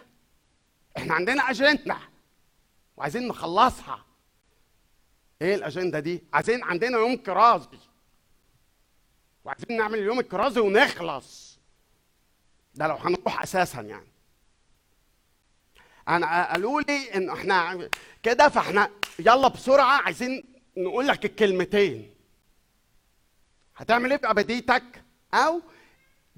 [0.96, 1.96] إحنا عندنا اجنده
[2.96, 4.04] وعايزين نخلصها.
[5.42, 7.78] إيه الاجندة دي؟ عايزين عندنا يوم كرازي.
[9.44, 11.58] وعايزين نعمل اليوم الكرازي ونخلص.
[12.74, 14.12] ده لو هنروح أساسا يعني.
[16.08, 17.88] أنا قالوا لي إن إحنا
[18.22, 20.44] كده فإحنا يلا بسرعة عايزين
[20.76, 22.14] نقول لك الكلمتين.
[23.76, 25.62] هتعمل إيه في ابديتك أو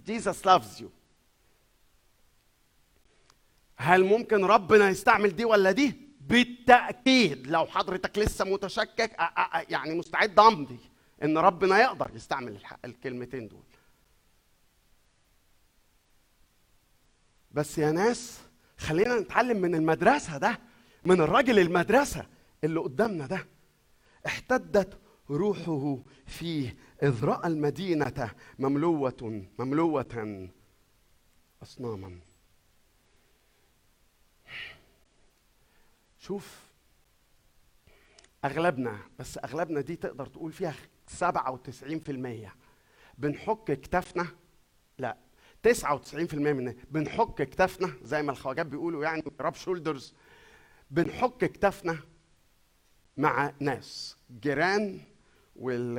[0.04, 0.90] Jesus loves you
[3.76, 7.46] هل ممكن ربنا يستعمل دي ولا دي؟ بالتأكيد.
[7.46, 9.16] لو حضرتك لسه متشكك
[9.68, 10.78] يعني مستعد أمضي
[11.22, 13.62] إن ربنا يقدر يستعمل الكلمتين دول.
[17.52, 18.40] بس يا ناس
[18.78, 20.58] خلينا نتعلم من المدرسة ده
[21.04, 22.26] من الراجل المدرسة
[22.64, 23.46] اللي قدامنا ده.
[24.26, 24.98] احتدت
[25.30, 30.48] روحه فيه إذ رأى المدينة مملوة مملوة
[31.62, 32.18] أصناما.
[36.24, 36.60] شوف
[38.44, 40.74] أغلبنا بس أغلبنا دي تقدر تقول فيها
[41.20, 42.50] 97%
[43.18, 44.26] بنحك كتافنا
[44.98, 45.16] لا
[45.68, 50.14] 99% من بنحك كتافنا زي ما الخواجات بيقولوا يعني rub shoulders
[50.90, 51.98] بنحك كتافنا
[53.16, 55.00] مع ناس جيران
[55.56, 55.94] وال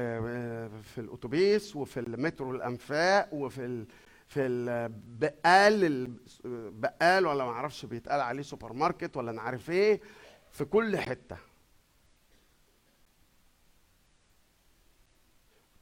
[0.84, 3.86] في الأتوبيس وفي المترو الأنفاق وفي
[4.28, 6.08] في البقال
[6.46, 10.02] البقال ولا ما أعرفش بيتقال عليه سوبر ماركت ولا أنا عارف إيه
[10.52, 11.38] في كل حتة.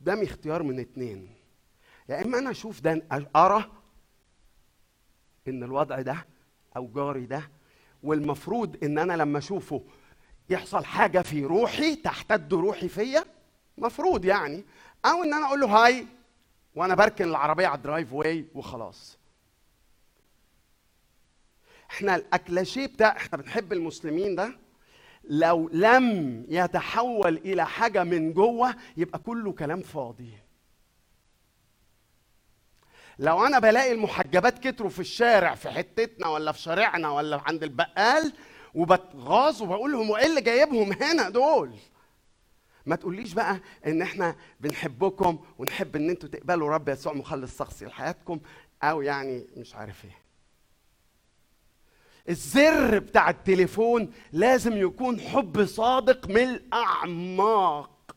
[0.01, 1.35] قدامي اختيار من اتنين.
[2.09, 3.01] يا إما أنا أشوف ده
[3.35, 3.71] أرى
[5.47, 6.25] إن الوضع ده
[6.77, 7.49] أو جاري ده
[8.03, 9.83] والمفروض إن أنا لما أشوفه
[10.49, 13.25] يحصل حاجة في روحي تحتد روحي فيا
[13.77, 14.65] مفروض يعني
[15.05, 16.07] أو إن أنا أقول له hi.
[16.75, 19.17] وأنا بركن العربية على ال driveway وخلاص.
[21.91, 24.55] إحنا الاكلاشيه بتاع إحنا بنحب المسلمين ده.
[25.23, 30.33] لو لم يتحول إلى حاجة من جوه يبقى كله كلام فاضي.
[33.19, 38.33] لو أنا بلاقي المحجبات كتروا في الشارع في حتتنا ولا في شارعنا ولا عند البقال
[38.75, 41.73] وبتغاظ وبقول لهم وإيه اللي جايبهم هنا دول؟
[42.85, 48.39] ما تقوليش بقى ان إحنا بنحبكم ونحب ان أنتوا تقبلوا رب يسوع مخلص شخصي لحياتكم
[48.83, 50.17] أو يعني مش عارف إيه.
[52.29, 58.15] الزر بتاع التليفون لازم يكون حب صادق من الأعماق.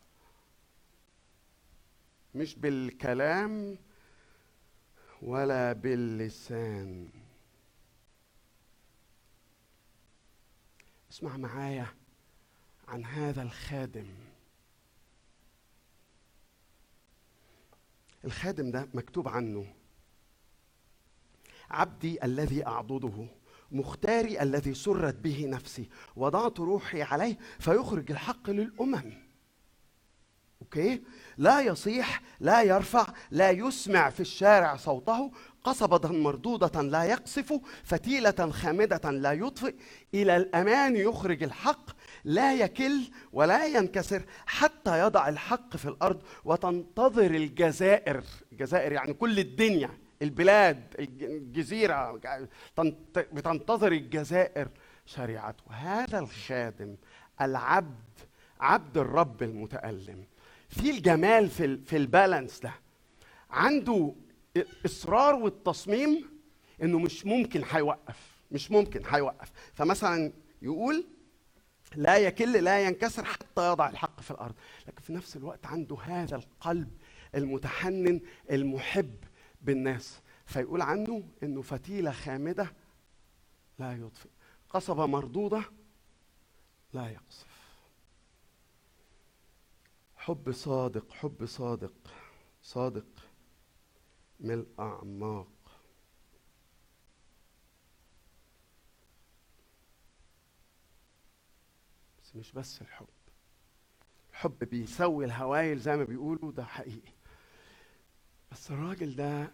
[2.35, 3.79] مش بالكلام
[5.23, 7.09] ولا باللسان.
[11.13, 11.87] اسمع معايا
[12.89, 14.07] عن هذا الخادم.
[18.27, 19.67] الخادم ده مكتوب عنه.
[21.71, 23.27] عبدي الذي أعضده
[23.73, 29.27] مختاري الذي سرت به نفسي وضعت روحي عليه فيخرج الحق للأمم.
[30.63, 31.03] أوكي؟
[31.37, 35.33] لا يصيح لا يرفع لا يسمع في الشارع صوته
[35.65, 39.75] قصبة مردودة لا يقصف فتيلة خامدة لا يطفئ
[40.15, 41.91] إلى الأمان يخرج الحق
[42.27, 43.01] لا يكل
[43.33, 48.23] ولا ينكسر حتى يضع الحق في الأرض وتنتظر الجزائر.
[48.53, 49.91] الجزائر يعني كل الدنيا
[50.23, 52.21] البلاد الجزيرة
[53.17, 54.69] بتنتظر الجزائر
[55.07, 55.65] شريعته.
[55.71, 56.97] هذا الخادم
[57.41, 58.05] العبد
[58.61, 60.25] عبد الرب المتألم
[60.69, 62.73] في الجمال في في البالانس ده
[63.51, 64.15] عنده
[64.87, 66.25] إصرار والتصميم
[66.83, 69.53] إنه مش ممكن هيوقف مش ممكن هيوقف.
[69.75, 71.05] فمثلا يقول
[71.97, 74.55] لا يكل لا ينكسر حتى يضع الحق في الأرض.
[74.89, 76.99] لكن في نفس الوقت عنده هذا القلب
[77.35, 78.21] المتحنن
[78.51, 79.25] المحب
[79.63, 80.21] بالناس.
[80.47, 82.73] فيقول عنه إنه فتيلة خامدة
[83.79, 84.29] لا يطفئ.
[84.71, 85.63] قصبه مردودة
[86.93, 87.57] لا يقصف.
[90.17, 91.95] حب صادق حب صادق
[92.63, 93.07] صادق
[94.41, 95.49] من الأعماق
[102.19, 103.07] بس مش بس الحب.
[104.31, 107.13] الحب بيسوي الهوايل زي ما بيقولوا ده حقيقي.
[108.53, 109.51] بس الراجل ده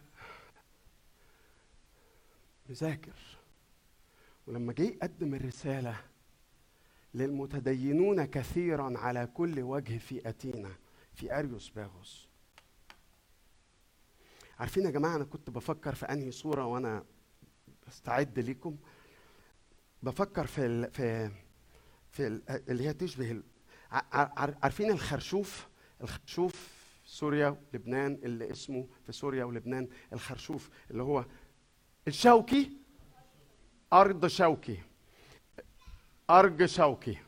[2.68, 3.38] مذاكر.
[4.46, 5.96] ولما جه يقدم الرسالة
[7.14, 10.70] للمتدينون كثيرا على كل وجه في أتينا
[11.14, 12.28] في أريوس باغوس.
[14.58, 17.04] عارفين يا جماعة أنا كنت بفكر في أنهي صورة وأنا
[17.86, 18.76] بستعد لكم
[20.02, 21.30] بفكر في في
[22.12, 23.42] في ال اللي هي تشبه
[24.62, 25.68] عارفين الخرشوف؟
[26.02, 31.24] الخرشوف سوريا ولبنان اللي اسمه في سوريا ولبنان الخرشوف اللي هو
[32.08, 32.72] الشوكي.
[33.92, 34.78] أرض شوكي.
[36.30, 37.18] أرج شوكي.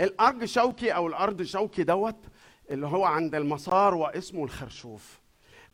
[0.00, 2.26] الأرج شوكي أو الأرض شوكي دوت
[2.70, 5.20] اللي هو عند المصاروة اسمه الخرشوف.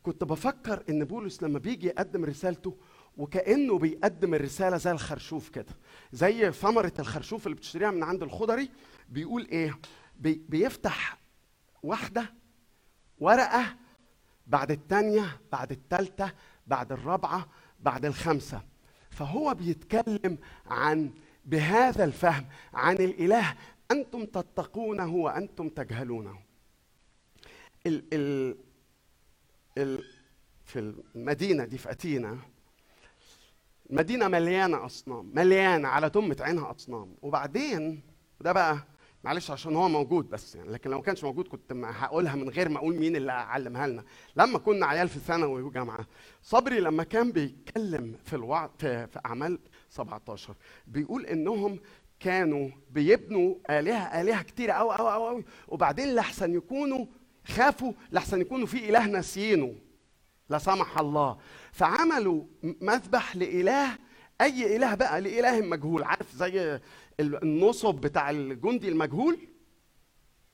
[0.03, 2.77] كنت بفكر إن بولس لما بيجي يقدم رسالته
[3.17, 5.75] وكأنه بيقدم الرسالة زي الخرشوف كده.
[6.11, 8.69] زي ثمرة الخرشوف اللي بتشتريها من عند الخضري.
[9.09, 9.79] بيقول إيه؟
[10.19, 11.17] بي بيفتح
[11.83, 12.33] واحدة
[13.19, 13.75] ورقة
[14.47, 16.31] بعد التانية بعد التالتة
[16.67, 17.47] بعد الرابعة
[17.79, 18.61] بعد الخامسة.
[19.09, 21.11] فهو بيتكلم عن
[21.45, 23.55] بهذا الفهم عن الإله.
[23.91, 26.39] أنتم تتقونه وأنتم تجهلونه.
[27.87, 28.57] ال ال
[29.77, 30.03] ال
[30.65, 30.79] في
[31.15, 32.37] المدينة دي في أتينا
[33.89, 37.15] المدينة مليانة أصنام مليانة على تمة عينها أصنام.
[37.21, 38.01] وبعدين
[38.41, 38.77] ده بقى
[39.23, 42.69] معلش عشان هو موجود بس يعني لكن لو ما كانش موجود كنت هقولها من غير
[42.69, 44.03] ما أقول مين اللي علمها لنا.
[44.35, 46.07] لما كنا عيال في ثانوي وجامعة
[46.43, 49.59] صبري لما كان بيتكلم في الوعظ في, أعمال
[49.89, 50.55] 17
[50.87, 51.79] بيقول إنهم
[52.19, 57.05] كانوا بيبنوا آلهة آلهة كتيرة قوي قوي قوي قوي وبعدين لحسن يكونوا
[57.45, 59.75] خافوا لحسن يكونوا في إله ناسيينه
[60.49, 61.37] لا سمح الله.
[61.77, 63.97] فعملوا مذبح لإله.
[64.41, 66.03] أي إله بقى؟ لإله مجهول.
[66.03, 66.75] عارف زي
[67.19, 69.37] ال- النصب بتاع الجندي المجهول؟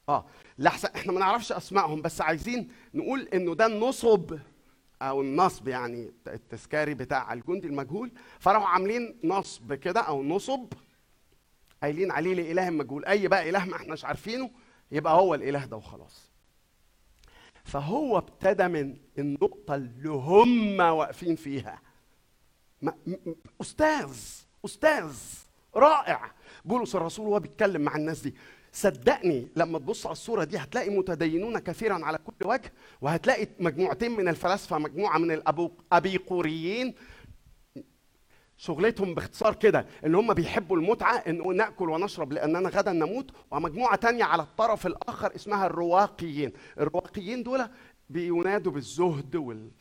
[0.10, 0.26] آه.
[0.58, 4.38] لحسن إحنا ما نعرفش أسمائهم بس عايزين نقول إنه ده النصب
[5.02, 8.12] أو النصب يعني التذكاري بتاع الجندي المجهول.
[8.40, 10.74] فراحوا عاملين نصب كده أو نصب
[11.84, 13.06] قايلين عليه لإله مجهول.
[13.06, 14.50] أي بقى إله ما إحناش عارفينه
[14.92, 16.33] يبقى هو الإله ده وخلاص.
[17.64, 21.82] فهو ابتدى من النقطة اللي هم واقفين فيها.
[23.62, 24.12] أستاذ
[24.66, 25.12] أستاذ
[25.76, 26.32] رائع.
[26.66, 28.36] بولس الرسول وهو بيتكلم مع الناس دي.
[28.72, 34.28] صدقني لما تبص على الصورة دي هتلاقي متدينون كثيرا على كل وجه وهتلاقي مجموعتين من
[34.28, 36.94] الفلاسفة مجموعة من الأبيقوريين
[38.64, 44.24] شغلتهم باختصار كده إن هم بيحبوا المتعة انه نأكل ونشرب لاننا غدا نموت ومجموعة تانية
[44.24, 46.52] على الطرف الآخر اسمها الرواقيين.
[46.80, 47.66] الرواقيين دول
[48.10, 49.72] بينادوا بالزهد وال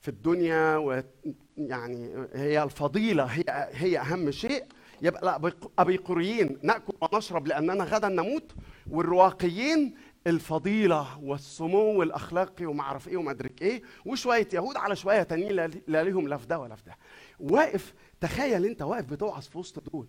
[0.00, 4.64] في الدنيا ويعني هي الفضيلة هي هي أهم شيء.
[5.02, 5.40] يبقى
[5.78, 8.54] أبيقوريين نأكل ونشرب لاننا غدا نموت.
[8.90, 9.94] والرواقيين
[10.26, 16.02] الفضيلة والسمو الاخلاقي وما أعرف إيه وما أدري إيه وشوية يهود على شوية تانيين لا
[16.02, 16.96] ليهم لا في ده ولا في ده.
[17.40, 20.08] واقف تخيل انت واقف بتوعظ في وسط دول.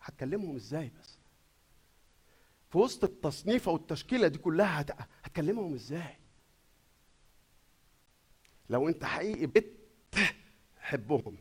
[0.00, 1.18] هتكلمهم إزاي بس؟
[2.70, 6.16] في وسط التصنيفة والتشكيلة دي كلها هت- هتكلمهم إزاي؟
[8.70, 9.46] لو انت حقيقي
[10.76, 11.36] بتحبهم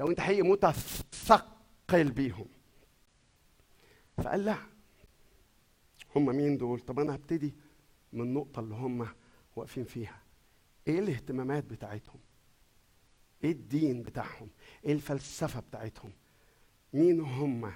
[0.00, 2.46] لو انت حقيقي متثقل بيهم.
[4.16, 4.56] فقال لا.
[6.16, 7.54] هم مين دول؟ طب أنا هبتدي
[8.12, 9.08] من النقطة اللي هم
[9.56, 10.22] واقفين فيها.
[10.88, 12.20] إيه الاهتمامات بتاعتهم؟
[13.46, 14.48] إيه الدين بتاعهم؟
[14.84, 16.12] إيه الفلسفة بتاعتهم؟
[16.92, 17.72] مين هم؟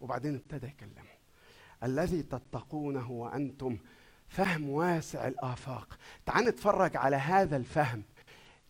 [0.00, 1.04] وبعدين ابتدى يكلمهم.
[1.82, 3.78] الذي تتقونه وأنتم
[4.28, 5.98] فهم واسع الآفاق.
[6.26, 8.02] تعال نتفرج على هذا الفهم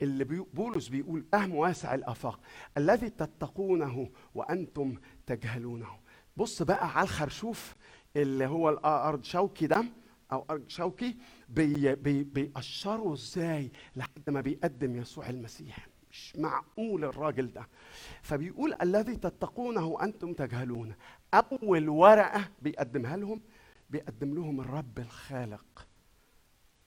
[0.03, 2.41] اللي بولس بيقول فهم واسع الآفاق.
[2.79, 4.95] الذي تتقونه وأنتم
[5.27, 5.89] تجهلونه.
[6.37, 7.77] بص بقى على الخرشوف
[8.17, 9.85] اللي هو الأرض شوكي ده
[10.33, 11.17] أو ارض شوكي
[11.49, 12.53] بي بي
[13.13, 15.94] إزاي لحد ما بيقدم يسوع المسيح.
[16.15, 17.69] مش معقول الراجل ده.
[18.23, 20.95] فبيقول الذي تتقونه أنتم تجهلون.
[21.35, 23.41] أول ورقة بيقدمها لهم
[23.91, 25.87] بيقدم لهم الرب الخالق.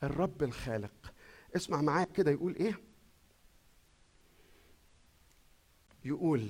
[0.04, 1.14] الرب الخالق.
[1.56, 2.80] اسمع معايا كده يقول إيه؟
[6.06, 6.48] يقول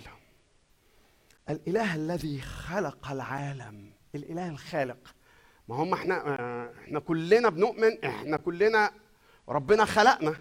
[1.50, 3.92] الإله الذي خلق العالم.
[4.16, 5.16] الإله الخالق.
[5.68, 8.92] ما هم إحنا آه، إحنا كلنا بنؤمن إحنا كلنا
[9.50, 10.36] ربنا خلقنا.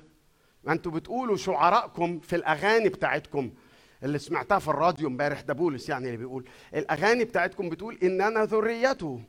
[0.67, 3.51] ما أنتوا بتقولوا شعراءكم في الأغاني بتاعتكم
[4.03, 9.23] اللي سمعتها في الراديو امبارح ده بولس يعني اللي بيقول الأغاني بتاعتكم بتقول اننا ذريته.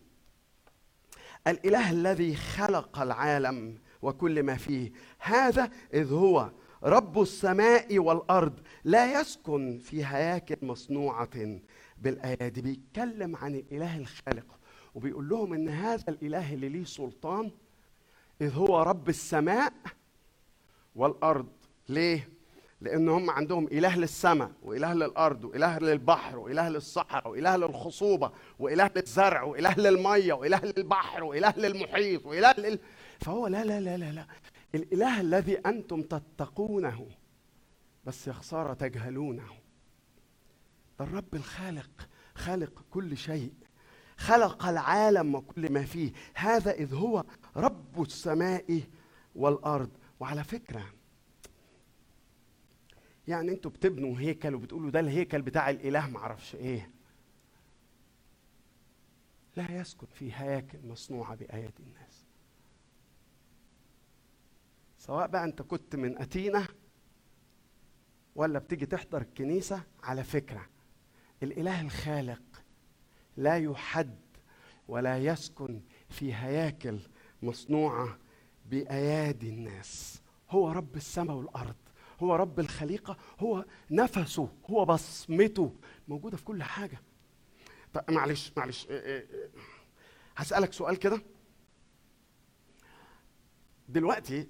[1.47, 6.51] الإله الذي خلق العالم وكل ما فيه هذا إذ هو
[6.83, 11.59] رب السماء والأرض لا يسكن في هياكل مصنوعة
[11.97, 12.61] بالأيادي.
[12.61, 14.45] بيتكلم عن الإله الخالق
[14.95, 17.51] وبيقول لهم إن هذا الإله اللي ليه سلطان
[18.41, 19.73] إذ هو رب السماء
[20.97, 21.47] والأرض.
[21.89, 22.29] ليه؟
[22.81, 29.43] لأن هم عندهم إله للسماء وإله للأرض وإله للبحر وإله للصحراء وإله للخصوبة وإله للزرع
[29.43, 32.79] وإله للمية وإله للبحر وإله للمحيط وإله لل...
[33.19, 34.27] فهو لا لا لا لا لا.
[34.75, 37.07] الإله الذي أنتم تتقونه
[38.05, 39.49] بس يا خسارة تجهلونه.
[41.01, 43.53] الرب الخالق خالق كل شيء
[44.17, 46.11] خلق العالم وكل ما فيه.
[46.33, 47.23] هذا إذ هو
[47.55, 48.81] رب السماء
[49.35, 49.89] والأرض.
[50.19, 50.93] وعلى فكرة
[53.27, 56.91] يعني أنتوا بتبنوا هيكل وبتقولوا ده الهيكل بتاع الإله معرفش إيه.
[59.55, 62.25] لا يسكن في هياكل مصنوعة بايادي الناس.
[64.97, 66.67] سواء بقى انت كنت من أتينا
[68.35, 70.65] ولا بتيجي تحضر الكنيسة على فكرة
[71.43, 72.63] الإله الخالق
[73.37, 74.19] لا يحد
[74.87, 76.99] ولا يسكن في هياكل
[77.43, 78.17] مصنوعة
[78.69, 80.21] بأيادي الناس.
[80.49, 81.75] هو رب السماء والأرض
[82.19, 85.75] هو رب الخليقة هو نفسه هو بصمته.
[86.07, 87.01] موجودة في كل حاجة.
[87.93, 89.49] طب معلش معلش إيه إيه إيه.
[90.37, 91.21] هسألك سؤال كده.
[93.89, 94.47] دلوقتي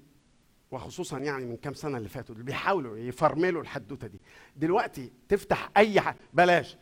[0.70, 4.20] وخصوصا يعني من كام سنة اللي فاتوا اللي بيحاولوا يفرملوا الحدوتة دي.
[4.56, 6.76] دلوقتي تفتح أي حاجة بلاش.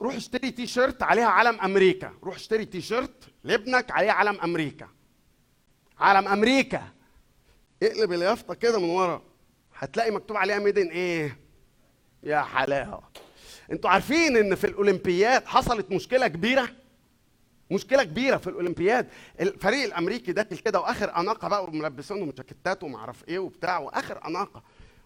[0.00, 2.14] روح اشتري تي شيرت عليها علم أمريكا.
[2.22, 4.88] روح اشتري تي شيرت لابنك عليه علم أمريكا.
[5.98, 6.82] علم أمريكا.
[7.82, 9.22] اقلب اليافطة كده من ورا.
[9.78, 11.38] هتلاقي مكتوب عليها made in إيه؟
[12.22, 13.02] يا حلاوة.
[13.72, 16.68] أنتوا عارفين إن في الأولمبياد حصلت مشكلة كبيرة؟
[17.70, 19.08] مشكلة كبيرة في الأولمبياد.
[19.40, 24.62] الفريق الأمريكي داخل كده وآخر أناقة بقى وملبسينهم جاكيتات وما اعرف إيه وبتاع وآخر أناقة.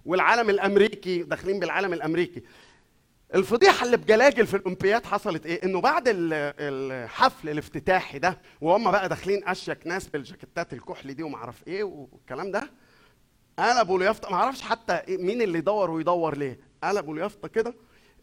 [0.07, 2.43] والعالم الأمريكي داخلين بالعالم الأمريكي.
[3.34, 9.08] الفضيحة اللي بجلاجل في الاولمبياد حصلت إيه؟ إنه بعد ال- الحفل الافتتاحي ده وهم بقى
[9.08, 12.70] داخلين أشيك ناس بالجاكيتات الكحل دي وما أعرف إيه والكلام ده
[13.58, 17.74] قلبوا اليافطة ما أعرفش حتى مين اللي يدور ويدور ليه قلبوا اليافطة كده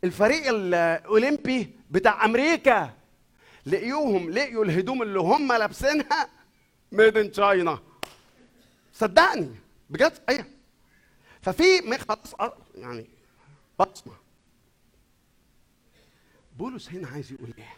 [0.03, 2.89] الفريق الأولمبي بتاع أمريكا
[3.65, 6.29] لقيوهم لقيوا الهدوم اللي هم لابسينها
[6.91, 7.79] ميد ان تشاينا
[8.93, 9.55] صدقني
[9.89, 10.45] بجد؟ أيوه.
[11.41, 13.07] ففي خلاص يعني
[13.79, 14.13] بصمة.
[16.57, 17.73] بولس هنا عايز يقول إيه؟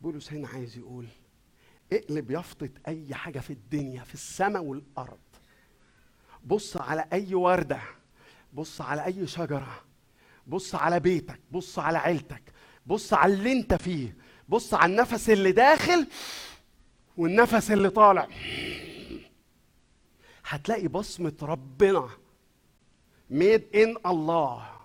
[0.00, 1.06] بولس هنا عايز يقول
[1.92, 5.18] اقلب يافطة أي حاجة في الدنيا في السماء والأرض.
[6.44, 7.80] بص على أي وردة
[8.52, 9.84] بص على أي شجرة
[10.46, 12.42] بص على بيتك بص على عيلتك
[12.86, 14.16] بص على اللي أنت فيه
[14.48, 16.06] بص على النفس اللي داخل
[17.16, 18.28] والنفس اللي طالع.
[20.44, 22.08] هتلاقي بصمة ربنا
[23.30, 24.77] ميد ان الله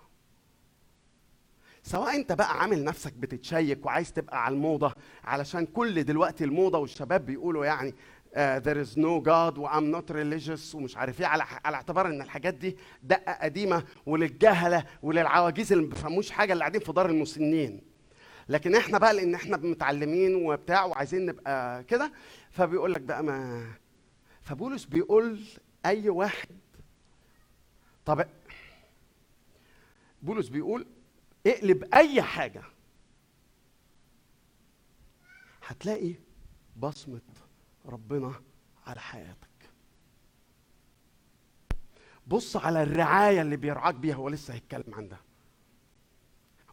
[1.86, 7.26] سواء انت بقى عامل نفسك بتتشيك وعايز تبقى على الموضة علشان كل دلوقتي الموضة والشباب
[7.26, 11.42] بيقولوا يعني uh, there is no God و I'm not religious ومش عارف إيه على
[11.64, 16.80] على اعتبار إن الحاجات دي دقة قديمة وللجهلة وللعواجيز اللي ما بيفهموش حاجة اللي قاعدين
[16.80, 17.80] في دار المسنين.
[18.48, 22.12] لكن إحنا بقى لأن إحنا متعلمين وبتاع وعايزين نبقى كده
[22.50, 23.66] فبيقول لك بقى ما
[24.42, 25.40] فبولس بيقول
[25.86, 26.48] أي واحد
[28.04, 28.24] طب
[30.22, 30.86] بولس بيقول
[31.46, 32.62] اقلب اي حاجة.
[35.66, 36.14] هتلاقي
[36.76, 37.20] بصمة
[37.86, 38.34] ربنا
[38.86, 39.48] على حياتك.
[42.26, 45.16] بص على الرعاية اللي بيرعاك بيها هو لسه هيتكلم عن ده.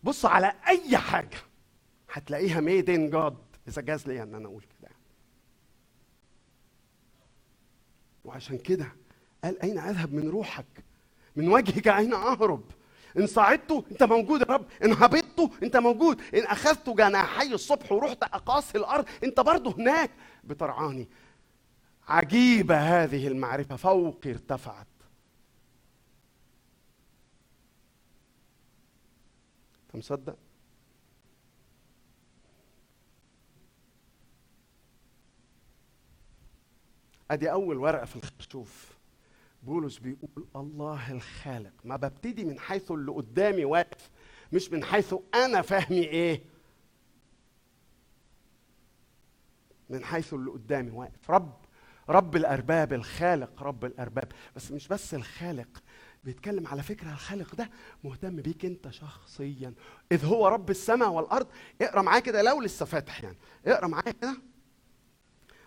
[0.03, 1.38] بص على اي حاجة
[2.11, 4.89] هتلاقيها ميد ان جاد إذا جاز لي أن أنا أقول كده.
[8.26, 8.91] وعشان كده
[9.43, 10.65] قال أين أذهب من روحك؟
[11.36, 12.63] من وجهك أين أهرب؟
[13.18, 14.66] إن صعدت أنت موجود يا رب.
[14.84, 16.22] إن هبطت أنت موجود.
[16.34, 20.12] إن أخذت جناحي الصبح ورحت اقاصي الأرض أنت برضه هناك.
[20.43, 21.07] بترعاني.
[22.07, 23.76] عجيبة هذه المعرفة.
[23.76, 24.88] فوقي ارتفعت.
[29.86, 30.38] أنت مصدق؟
[37.32, 38.90] أدي أول ورقة في الخرشوف
[39.64, 41.74] بولس بيقول الله الخالق.
[41.84, 44.09] ما ببتدي من حيث اللي قدامي واقف
[44.53, 46.43] مش من حيث أنا فهمي إيه.
[49.89, 51.32] من حيث اللي قدامي واقف.
[51.32, 51.53] رب
[52.09, 54.32] رب الأرباب الخالق رب الأرباب.
[54.55, 55.84] بس مش بس الخالق
[56.24, 57.70] بيتكلم على فكرة الخالق ده
[58.03, 59.74] مهتم بيك أنت شخصيا.
[60.12, 61.47] إذ هو رب السماء والأرض.
[61.82, 63.38] اقرأ معايا كده لو لسه فاتح يعني.
[63.66, 64.38] اقرأ معايا كده.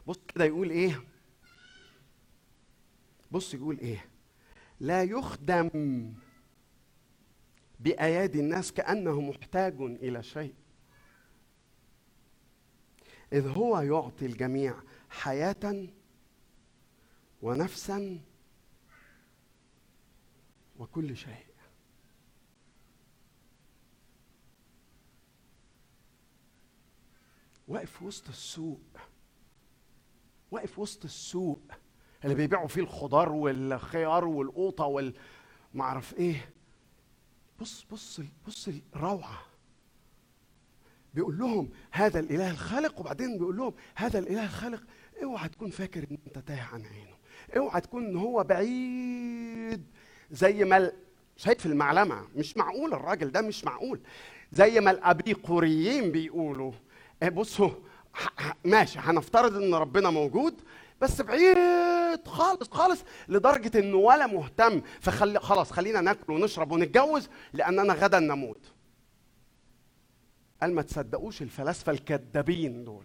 [0.07, 1.14] بص كده يقول إيه.
[3.35, 4.09] بص يقول إيه؟
[4.81, 5.71] لا يخدم
[7.81, 10.55] بأيادي الناس كأنه محتاج إلى شيء.
[13.33, 14.75] إذ هو يعطي الجميع
[15.11, 15.89] حياة
[17.43, 18.21] ونفسا
[20.79, 21.47] وكل شيء.
[27.69, 28.99] واقف وسط السوق.
[30.51, 31.84] واقف وسط السوق.
[32.25, 35.15] اللي بيبيعوا فيه الخضار والخيار والقوطة وال
[35.75, 36.51] معرف إيه.
[37.61, 39.43] بص بص بص الروعة.
[41.15, 44.83] بيقول لهم هذا الإله الخالق وبعدين بيقول لهم هذا الإله الخالق.
[45.23, 47.15] اوعى تكون فاكر إن أنت تايه عن عينه.
[47.57, 49.87] اوعى تكون إن هو بعيد
[50.31, 50.93] زي ما
[51.37, 52.29] شايف المعلمة.
[52.37, 54.01] مش معقول الراجل ده مش معقول.
[54.53, 56.73] زي ما الابيقوريين بيقولوا.
[57.23, 57.71] إيه بصوا
[58.65, 60.61] ماشي هنفترض إن ربنا موجود
[61.01, 61.57] بس بعيد.
[62.27, 64.83] خالص خالص لدرجة إنه ولا مهتم.
[65.01, 68.73] فخلي خلاص خلينا ناكل ونشرب ونتجوز لاننا غدا نموت.
[70.63, 73.05] قال ما تصدقوش الفلاسفة الكذابين دول.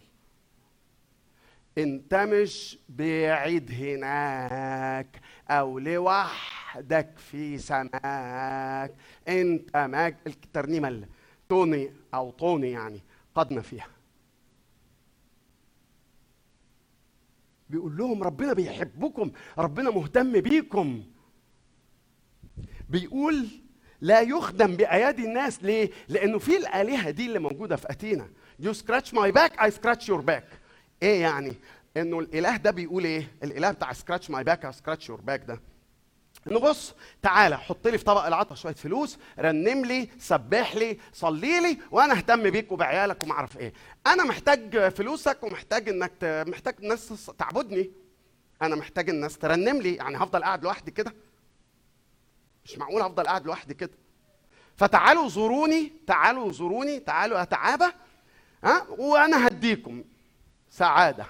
[1.77, 8.95] انت مش بعيد هناك أو لوحدك في سماك.
[9.27, 11.07] انت ماج الترنيمة اللي
[11.49, 13.01] توني أو طوني يعني
[13.35, 13.87] قدنا فيها.
[17.69, 21.03] بيقول لهم ربنا بيحبكم ربنا مهتم بيكم.
[22.89, 23.47] بيقول
[24.01, 25.63] لا يخدم بايادي الناس.
[25.63, 28.29] ليه؟ لأنه في الآلهة دي اللي موجودة في اتينا
[28.61, 30.43] you scratch my back I scratch your back.
[31.03, 31.53] إيه يعني؟
[31.97, 35.61] إنه الإله ده بيقول إيه؟ الإله بتاع scratch my back I scratch your back ده.
[36.47, 41.59] انه بص تعالى حط لي في طبق العطا شوية فلوس رنم لي سبح لي صلي
[41.59, 43.73] لي وأنا أهتم بيك وبعيالك وما أعرف إيه.
[44.07, 46.25] أنا محتاج فلوسك ومحتاج إنك ت...
[46.47, 47.91] محتاج الناس تعبدني.
[48.61, 49.95] أنا محتاج الناس ترنم لي.
[49.95, 51.13] يعني هفضل قاعد لوحدي كده.
[52.65, 53.93] مش معقول افضل قاعد لوحدي كده.
[54.77, 57.87] فتعالوا زوروني تعالوا زوروني تعالوا يا تعابى
[58.63, 60.03] ها وأنا هديكم
[60.69, 61.25] سعادة.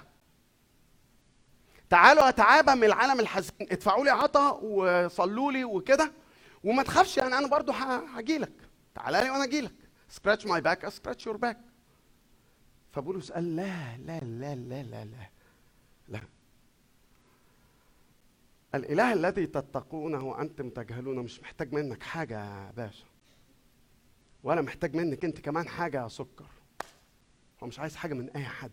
[1.90, 3.52] تعالوا يا تعابى من العالم الحزين.
[3.60, 6.12] ادفعوا لي عطا وصلوا لي وكده.
[6.64, 8.52] وما تخافش يعني أنا برضو هاجي لك
[8.94, 9.74] تعالى لي وأنا أجي لك
[10.08, 11.58] scratch my back scratch your back
[12.92, 15.30] فبولس قال لا لا لا لا لا لا.
[16.08, 16.20] لا.
[18.74, 23.04] الإله الذي تتقونه وأنتم تجهلونه مش محتاج منك حاجة يا باشا.
[24.42, 26.46] ولا محتاج منك أنت كمان حاجة يا سكر.
[27.62, 28.70] هو مش عايز حاجة من أي حد.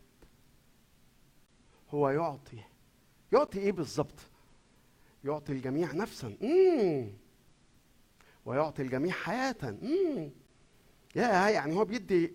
[1.93, 2.63] هو يعطي
[3.33, 4.19] يعطي إيه بالظبط؟
[5.23, 6.37] يعطي الجميع نفسا.
[6.41, 7.11] مم.
[8.45, 9.55] ويعطي الجميع حياه.
[9.81, 10.31] مم.
[11.15, 12.33] يا يعني هو بيدي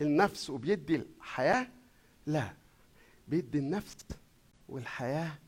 [0.00, 1.68] النفس وبيدي الحياة؟
[2.26, 2.54] لا.
[3.28, 4.06] بيدي النفس
[4.68, 5.38] والحياة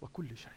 [0.00, 0.52] وكل شيء.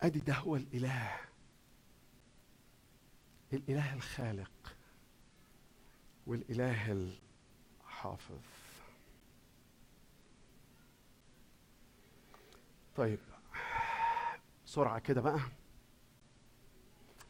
[0.00, 1.16] أدي ده هو الإله.
[3.52, 4.50] الإله الخالق.
[6.30, 7.10] والإله
[7.86, 8.38] الحافظ.
[12.96, 13.18] طيب
[14.66, 15.40] بسرعة كده بقى.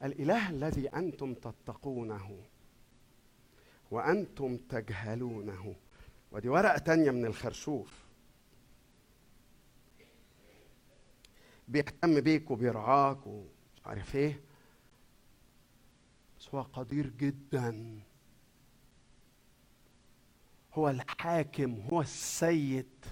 [0.02, 2.38] الإله الذي أنتم تتقونه
[3.90, 5.74] وأنتم تجهلونه.
[6.32, 8.04] ودي ورقة تانية من الخرشوف.
[11.68, 14.40] بيهتم بيك وبيرعاك ومش عارف إيه.
[16.38, 18.00] بس هو قدير جدا.
[20.74, 23.04] هو الحاكم هو السيد.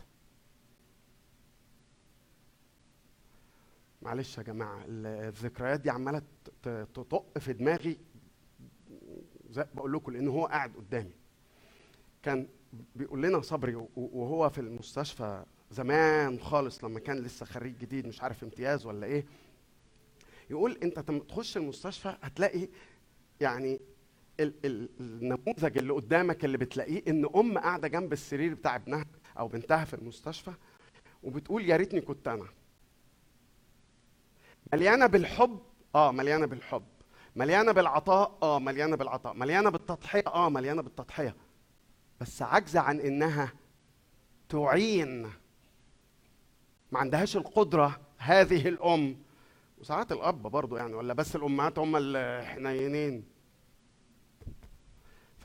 [4.03, 6.23] معلش يا جماعة الذكريات دي عمالة
[6.95, 7.99] تطق في دماغي
[9.51, 11.15] زي بقول لكم لأن هو قاعد قدامي.
[12.23, 12.49] كان
[12.97, 18.45] بيقول لنا صبري وهو في المستشفى زمان خالص لما كان لسه خريج جديد مش عارف
[18.45, 19.25] امتياز ولا إيه
[20.51, 22.69] يقول أنت لما تخش المستشفى هتلاقي
[23.41, 23.81] يعني
[24.41, 29.05] النموذج اللي قدامك اللي بتلاقيه إن أم قاعدة جنب السرير بتاع ابنها
[29.39, 30.53] أو بنتها في المستشفى
[31.23, 32.47] وبتقول يا ريتني كنت أنا.
[34.73, 35.59] مليانة بالحب
[35.95, 36.85] آه مليانة بالحب.
[37.37, 39.35] مليانة بالعطاء آه مليانة بالعطاء.
[39.35, 41.35] مليانة بالتضحية آه مليانة بالتضحية.
[42.21, 43.53] بس عاجزة عن إنها
[44.49, 45.23] تعين.
[46.93, 49.17] ما عندهاش القدرة هذه الأم.
[49.79, 53.25] وساعات الأب برضه يعني ولا بس الأمهات هم الحنينين.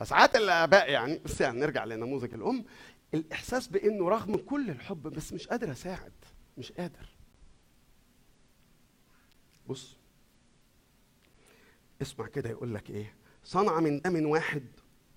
[0.03, 2.65] فساعات الآباء يعني بس يعني نرجع لنموذج الأم
[3.13, 6.11] الإحساس بإنه رغم كل الحب بس مش قادر أساعد
[6.57, 7.09] مش قادر.
[9.67, 9.97] بص
[12.01, 14.63] اسمع كده يقول لك إيه صنع من دم واحد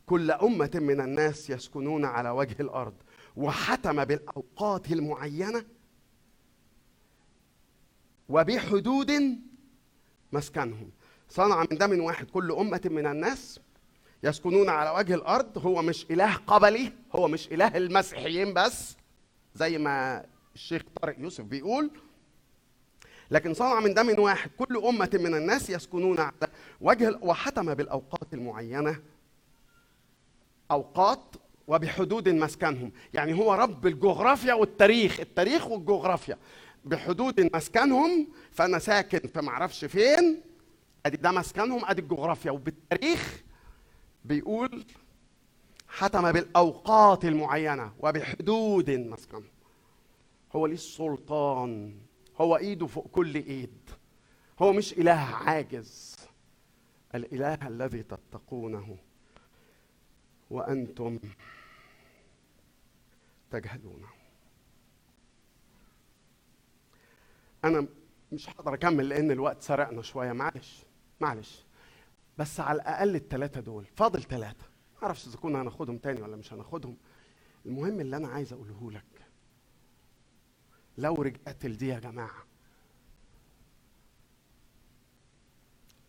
[0.07, 2.95] كل أمة من الناس يسكنون على وجه الأرض
[3.37, 5.65] وحتم بالأوقات المعينة
[8.29, 9.13] وبحدود
[10.33, 10.91] مسكنهم.
[11.29, 13.61] صنع من دم واحد كل أمة من الناس
[14.23, 18.97] يسكنون على وجه الأرض هو مش إله قبلي هو مش إله المسيحيين بس
[19.55, 20.25] زي ما
[20.55, 21.91] الشيخ طارق يوسف بيقول.
[23.31, 26.33] لكن صنع من دم واحد كل أمة من الناس يسكنون على
[26.81, 29.03] وجه وحتم بالأوقات المعينة
[30.71, 31.35] أوقات
[31.69, 32.93] وبحدود مسكنهم.
[33.15, 36.39] يعني هو رب الجغرافيا والتاريخ التاريخ والجغرافيا.
[36.85, 40.41] بحدود مسكنهم فأنا ساكن في معرفش فين
[41.07, 42.51] أدي ده مسكنهم أدي الجغرافيا.
[42.51, 43.43] وبالتاريخ
[44.27, 44.85] بيقول
[45.89, 49.45] حتم بالأوقات المعينة وبحدود مسكنهم
[50.53, 52.01] هو ليه السلطان؟
[52.41, 53.91] هو إيده فوق كل إيد.
[54.59, 56.17] هو مش إله عاجز.
[57.15, 58.97] الإله الذي تتقونه
[60.51, 61.19] وأنتم
[63.51, 64.09] تجهلونه.
[67.65, 67.87] أنا
[68.33, 70.33] مش هقدر أكمل لأن الوقت سرقنا شوية.
[70.33, 70.83] معلش
[71.21, 71.66] معلش.
[72.39, 73.87] بس على الأقل الثلاثه دول.
[73.97, 74.65] فاضل ثلاثة
[74.97, 76.97] ما أعرفش إذا كنا هناخدهم تاني ولا مش هناخدهم.
[77.67, 79.27] المهم اللي أنا عايز أقوله لك.
[80.99, 82.47] لو رجعت لدي يا جماعة.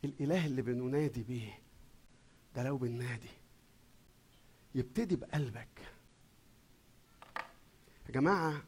[0.03, 1.59] الإله اللي بننادي بيه
[2.55, 3.29] ده لو بننادي
[4.75, 5.81] يبتدي بقلبك.
[8.07, 8.63] يا جماعة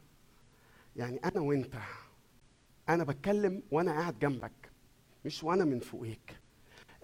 [0.96, 1.76] يعني أنا وأنت
[2.88, 4.70] أنا بتكلم وأنا قاعد جنبك
[5.24, 6.39] مش وأنا من فوقيك.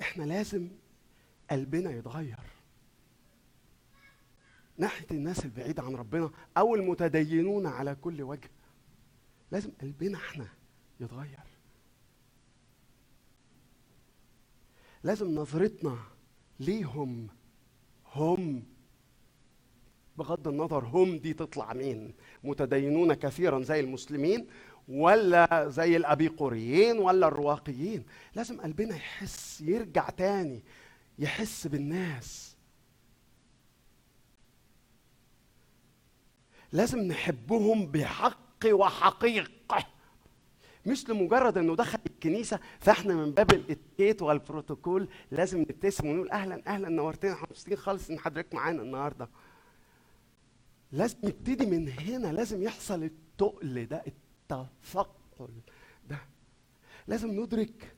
[0.00, 0.68] إحنا لازم
[1.50, 2.38] قلبنا يتغير.
[4.78, 8.50] ناحية الناس البعيدة عن ربنا أو المتدينون على كل وجه
[9.50, 10.48] لازم قلبنا إحنا
[11.00, 11.46] يتغير.
[15.02, 15.98] لازم نظرتنا
[16.60, 17.28] ليهم
[18.14, 18.62] هم
[20.18, 22.14] بغض النظر هم دي تطلع مين.
[22.44, 24.46] متدينون كثيرا زي المسلمين
[24.88, 28.04] ولا زي الأبيقوريين ولا الرواقيين.
[28.34, 30.62] لازم قلبنا يحس يرجع تاني
[31.18, 32.56] يحس بالناس.
[36.72, 39.86] لازم نحبهم بحق وحقيقة.
[40.86, 46.88] مش لمجرد إنه دخل الكنيسة فإحنا من باب الاتيكيت والبروتوكول لازم نبتسم ونقول أهلا أهلا
[46.88, 49.28] نورتنا إحنا خالص إن حضرتك معانا النهارده.
[50.92, 54.04] لازم نبتدي من هنا لازم يحصل التقل ده
[54.52, 55.48] التثقل
[56.08, 56.18] ده.
[57.06, 57.96] لازم ندرك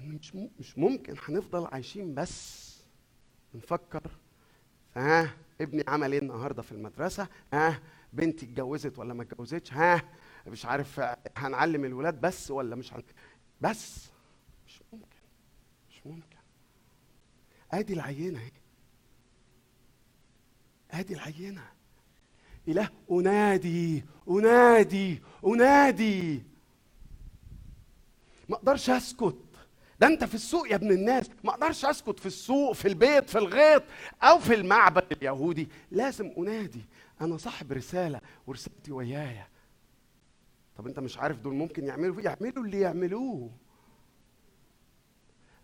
[0.00, 2.70] إن مش مش ممكن هنفضل عايشين بس.
[3.54, 4.02] بنفكر
[4.96, 7.82] ها ابني عمل إيه النهارده في المدرسة؟ ها
[8.12, 10.08] بنتي اتجوزت ولا ما اتجوزتش؟ ها
[10.46, 11.00] مش عارف
[11.36, 13.02] هنعلم الولاد بس ولا مش هن...
[13.60, 14.10] بس.
[14.66, 15.06] مش ممكن
[15.90, 16.36] مش ممكن.
[17.72, 18.50] أدي العينة أهي.
[20.90, 21.72] أدي العينة.
[22.70, 26.42] إله أنادي أنادي أنادي.
[28.48, 29.36] ما أقدرش أسكت.
[30.00, 31.30] ده أنت في السوق يا ابن الناس.
[31.44, 33.82] ما أقدرش أسكت في السوق في البيت في الغيط
[34.22, 35.68] أو في المعبد اليهودي.
[35.90, 36.84] لازم أنادي.
[37.20, 39.46] أنا صاحب رسالة ورسالتي ويايا.
[40.76, 43.50] طب أنت مش عارف دول ممكن يعملوا يعملوا اللي يعملوه.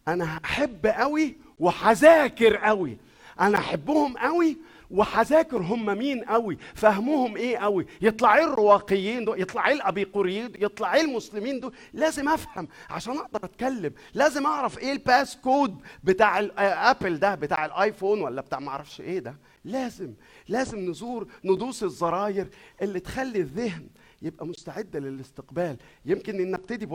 [0.08, 2.98] أنا هحب قوي وهذاكر قوي
[3.40, 4.56] أنا أحبهم قوي
[4.90, 10.94] وهذاكر هم مين قوي؟ فهمهم إيه قوي؟ يطلع إيه الرواقيين دول؟ يطلع إيه الابيقوريين يطلع
[10.94, 13.92] إيه المسلمين دول؟ لازم أفهم عشان أقدر أتكلم.
[14.14, 18.68] لازم أعرف إيه ال passcode بتاع ال Apple ده بتاع ال iPhone ولا بتاع ما
[18.68, 19.38] أعرفش إيه ده.
[19.64, 20.14] لازم
[20.48, 22.48] لازم نزور ندوس الزراير
[22.82, 23.88] اللي تخلي الذهن
[24.22, 25.76] يبقى مستعد للاستقبال.
[26.04, 26.86] يمكن ان نبتدي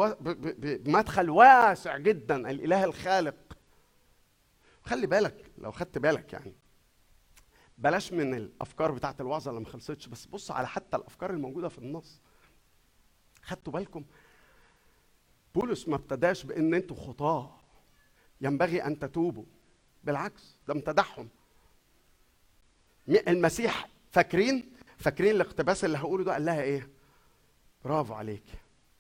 [0.78, 3.36] بمدخل واسع جدا الإله الخالق.
[4.84, 6.61] خلي بالك لو خدت بالك يعني.
[7.82, 11.78] بلاش من الأفكار بتاعت الوعظة اللي ما خلصتش بس بص على حتى الأفكار الموجودة في
[11.78, 12.22] النص.
[13.44, 14.04] خدتوا بالكم؟
[15.56, 17.58] بولس ما ابتداش بإن أنتوا خطاة.
[18.42, 19.46] ينبغي أن تتوبوا.
[20.04, 21.30] بالعكس ده امتدحهم.
[23.10, 26.90] المسيح فاكرين؟ فاكرين الاقتباس اللي هقوله ده؟ قال لها إيه؟
[27.86, 28.44] برافو عليك.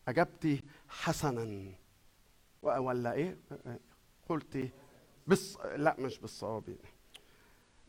[0.07, 1.71] اجبتي حسنا.
[2.61, 3.37] ولا إيه؟
[4.29, 4.69] قلتي
[5.27, 6.75] بس لا مش بالصواب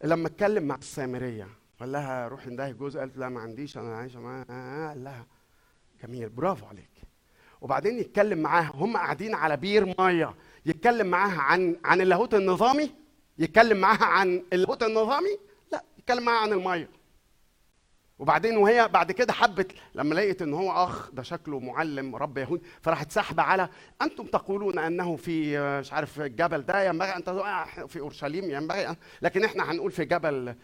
[0.04, 1.48] لما اتكلم مع السامرية
[1.80, 5.26] قال لها روحي اندهي جوز قالت لا ما عنديش أنا عايشه معاه قال لها
[6.02, 6.90] جميل برافو عليك.
[7.60, 10.34] وبعدين يتكلم معاها هم قاعدين على بير مية.
[10.66, 12.90] يتكلم معاها عن عن اللاهوت النظامي؟
[13.38, 15.38] يتكلم معاها عن اللاهوت النظامي؟
[15.72, 16.88] لا يتكلم معاها عن المية.
[18.22, 22.62] وبعدين وهي بعد كده حبت لما لقيت إن هو أخ ده شكله معلم رب يهود
[22.82, 23.68] فراحت ساحبه على
[24.02, 28.88] أنتم تقولون أنه في آه، مش عارف الجبل ده ينبغي أن تزور في أورشليم ينبغي
[28.88, 30.54] أن لكن إحنا هنقول في جبل.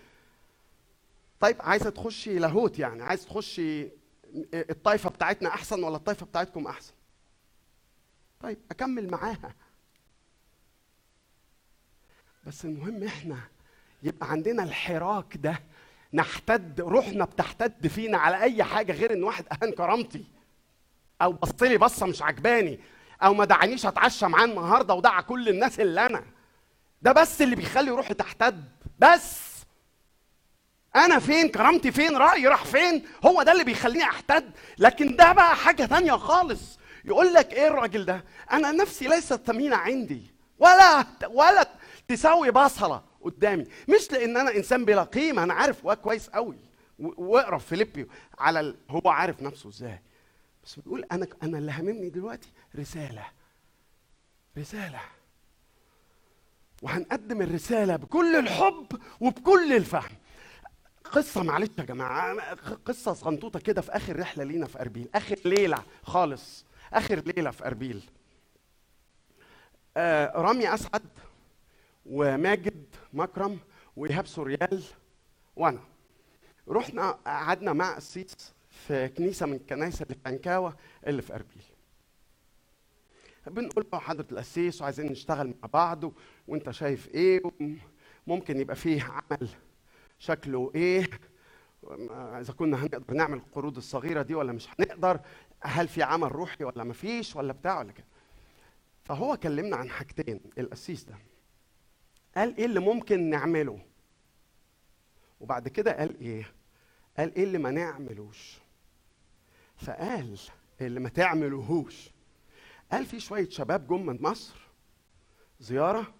[1.40, 3.88] طيب عايزة تخشي لاهوت يعني عايزة تخشي
[4.54, 6.92] الطائفه بتاعتنا أحسن ولا الطائفه بتاعتكم أحسن؟
[8.40, 9.54] طيب أكمل معاها.
[12.46, 13.38] بس المهم إحنا
[14.02, 15.58] يبقى عندنا الحراك ده.
[16.14, 20.24] نحتد روحنا بتحتد فينا على أي حاجة غير إن واحد أهان كرامتي.
[21.22, 22.80] أو بص لي بصة مش عجباني.
[23.22, 26.24] أو ما دعانيش أتعشى معاه النهارده ودعا كل الناس اللي أنا.
[27.02, 28.64] ده بس اللي بيخلي روحي تحتد.
[28.98, 29.48] بس!
[30.96, 34.50] أنا فين؟ كرامتي فين؟ رأيي راح فين؟ هو ده اللي بيخليني أحتد.
[34.78, 36.78] لكن ده بقى حاجة تانية خالص.
[37.04, 40.22] يقول لك إيه الراجل ده؟ أنا نفسي ليست ثمينة عندي.
[40.58, 41.68] ولا ولا
[42.08, 43.02] تساوي بصلة.
[43.22, 43.64] قدامي.
[43.88, 46.56] مش لأن أنا إنسان بلا قيمة أنا عارف كويس قوي
[46.98, 48.08] واقرأ في فيليبي
[48.38, 48.76] على ال...
[48.90, 49.98] هو عارف نفسه إزاي.
[50.64, 53.24] بس بيقول أنا أنا اللي هاممني دلوقتي رسالة.
[54.58, 55.00] رسالة.
[56.82, 58.86] وهنقدم الرسالة بكل الحب
[59.20, 60.10] وبكل الفهم.
[61.04, 62.54] قصة معلش يا جماعة
[62.84, 65.08] قصة صنطوطة كده في آخر رحلة لينا في أربيل.
[65.14, 66.64] آخر ليلة خالص.
[66.92, 68.10] آخر ليلة في أربيل.
[69.96, 71.02] آه رامي أسعد.
[72.10, 73.58] وماجد مكرم
[73.96, 74.82] وإيهاب سوريال
[75.56, 75.80] وأنا.
[76.68, 80.76] رحنا قعدنا مع قسيس في كنيسة من الكنايس اللي في عنكاوة
[81.06, 81.62] اللي في أربيل.
[83.46, 86.12] بنقول له حضرة القسيس وعايزين نشتغل مع بعض
[86.48, 87.40] وأنت شايف إيه؟
[88.26, 89.48] ممكن يبقى فيه عمل
[90.18, 91.06] شكله إيه؟
[92.40, 95.20] إذا كنا هنقدر نعمل القروض الصغيرة دي ولا مش هنقدر؟
[95.60, 98.06] هل في عمل روحي ولا ما فيش ولا بتاع ولا كده؟
[99.04, 101.14] فهو كلمنا عن حاجتين القسيس ده.
[102.36, 103.80] قال إيه اللي ممكن نعمله؟
[105.40, 106.52] وبعد كده قال إيه؟
[107.18, 108.58] قال إيه اللي ما نعملوش؟
[109.76, 110.38] فقال
[110.80, 112.10] اللي ما تعملوهوش؟
[112.92, 114.54] قال في شوية شباب جم من مصر.
[115.60, 116.14] زيارة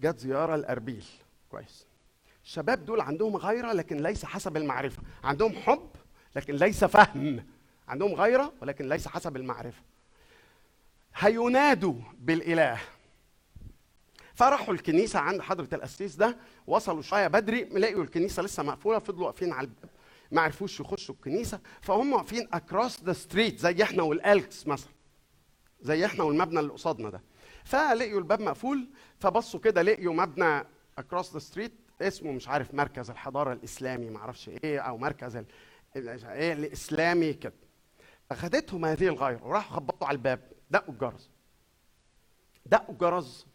[0.00, 1.04] جت زيارة لأربيل.
[1.50, 1.86] كويس.
[2.44, 5.02] الشباب دول عندهم غيره لكن ليس حسب المعرفة.
[5.24, 5.90] عندهم حب
[6.36, 7.46] لكن ليس فهم.
[7.88, 9.82] عندهم غيره ولكن ليس حسب المعرفة.
[11.16, 12.80] هينادوا بالإله.
[14.36, 16.36] فراحوا الكنيسة عند حضرة القسيس ده
[16.66, 19.90] وصلوا شوية بدري لقوا الكنيسة لسه مقفولة فضلوا واقفين على الباب
[20.32, 24.92] ما عرفوش يخشوا الكنيسة فهم واقفين across the street زي إحنا والألكس مثلا
[25.80, 27.22] زي إحنا والمبنى اللي قصادنا ده.
[27.64, 28.88] فلقيوا الباب مقفول
[29.18, 30.64] فبصوا كده لقيوا مبنى
[30.98, 35.46] across the street اسمه مش عارف مركز الحضارة الإسلامي ما أعرفش إيه أو مركز ال...
[35.96, 37.54] إيه الإسلامي كده.
[38.30, 40.40] اخذتهم هذه الغيره وراحوا خبطوا على الباب
[40.70, 41.30] دقوا الجرس.
[42.66, 43.46] دقوا الجرس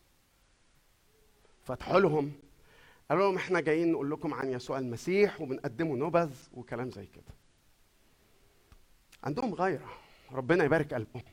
[1.63, 2.31] فتحوا لهم.
[3.09, 7.33] قالوا لهم إحنا جايين نقول لكم عن يسوع المسيح وبنقدمه نبذ وكلام زي كده.
[9.23, 9.97] عندهم غيره
[10.31, 11.23] ربنا يبارك قلبهم.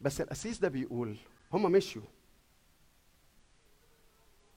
[0.00, 1.16] بس القسيس ده بيقول
[1.52, 2.04] هم مشيوا.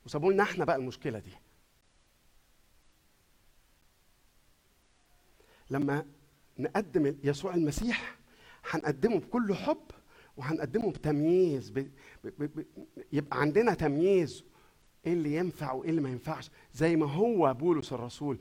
[0.06, 1.32] وسابوا لنا إحنا بقى المشكلة دي.
[5.70, 6.06] لما
[6.60, 8.16] نقدم يسوع المسيح
[8.70, 9.92] هنقدمه بكل حب
[10.38, 11.80] وهنقدمه بتمييز ب...
[12.24, 12.44] ب...
[12.44, 12.66] ب...
[13.14, 14.44] يبقى عندنا تمييز
[15.06, 18.40] إيه اللي ينفع وإيه اللي ما ينفعش؟ زي ما هو بولس الرسول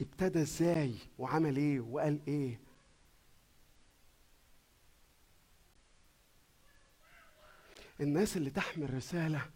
[0.00, 2.60] ابتدى إزاي وعمل إيه وقال إيه؟
[8.00, 9.50] الناس اللي تحمل رسالة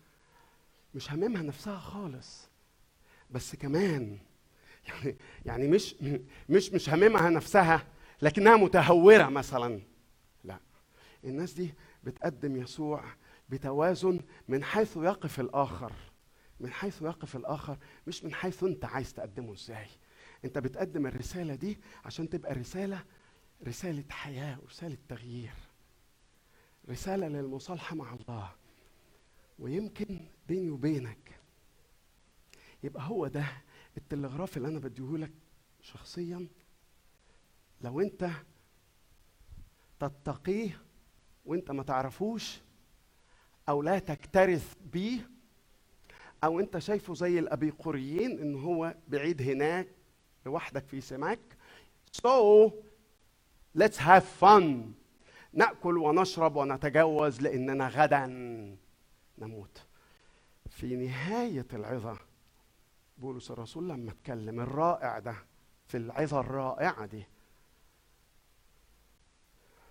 [0.95, 2.49] مش هممها نفسها خالص
[3.31, 4.19] بس كمان
[4.89, 5.17] يعني
[5.47, 5.95] يعني مش
[6.49, 7.87] مش مش هممها نفسها
[8.23, 9.81] لكنها متهورة مثلا.
[10.45, 10.59] لا
[11.25, 11.75] الناس دي
[12.05, 13.05] بتقدم يسوع
[13.49, 15.93] بتوازن من حيث يقف الآخر.
[16.61, 19.87] من حيث يقف الآخر مش من حيث أنت عايز تقدمه إزاي.
[20.45, 23.05] أنت بتقدم الرسالة دي عشان تبقى رسالة
[23.67, 25.55] رسالة حياة ورسالة تغيير.
[26.89, 28.53] رسالة للمصالحة مع الله.
[29.59, 31.41] ويمكن بيني وبينك
[32.83, 33.47] يبقى هو ده
[33.97, 35.33] التلغراف اللي أنا بديهولك
[35.83, 36.49] شخصيا.
[37.81, 38.31] لو أنت
[40.01, 40.81] تتقيه
[41.45, 42.59] وأنت ما تعرفوش
[43.69, 45.31] أو لا تكترث بيه
[46.45, 49.89] أو أنت شايفه زي الأبيقوريين إن هو بعيد هناك
[50.47, 51.39] لوحدك في سماك.
[52.17, 52.71] So
[53.79, 54.65] let's have fun.
[55.53, 58.27] نأكل ونشرب ونتجوز لأننا غدا.
[59.39, 59.83] نموت.
[60.71, 62.19] في نهاية العظة
[63.19, 65.35] بولس الرسول لما اتكلم الرائع ده
[65.87, 67.27] في العظة الرائعة دي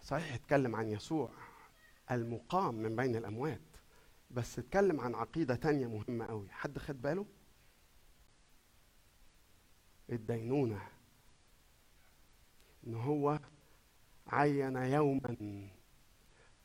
[0.03, 1.29] صحيح اتكلم عن يسوع
[2.11, 3.61] المقام من بين الأموات.
[4.29, 6.49] بس اتكلم عن عقيدة تانية مهمة قوي.
[6.49, 7.25] حد خد باله؟
[10.09, 10.87] الدينونة.
[12.87, 13.39] إن هو
[14.27, 15.67] عين يوما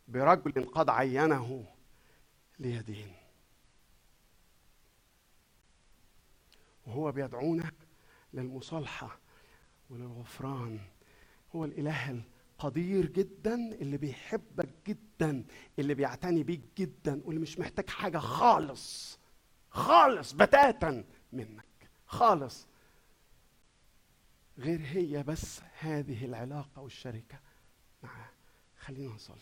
[0.09, 1.67] برجل قد عينه
[2.59, 3.13] ليدين.
[6.87, 7.71] وهو بيدعونا
[8.33, 9.19] للمصالحة
[9.91, 10.81] وللغفران.
[11.55, 12.23] هو الإله
[12.65, 15.45] القدير جدا اللي بيحبك جدا
[15.79, 19.19] اللي بيعتني بيك جدا واللي مش محتاج حاجة خالص
[19.71, 22.67] خالص بتاتا منك خالص.
[24.59, 27.41] غير هي بس هذه العلاقة والشركة.
[28.03, 28.31] معاه.
[28.79, 29.37] خلينا نصلي.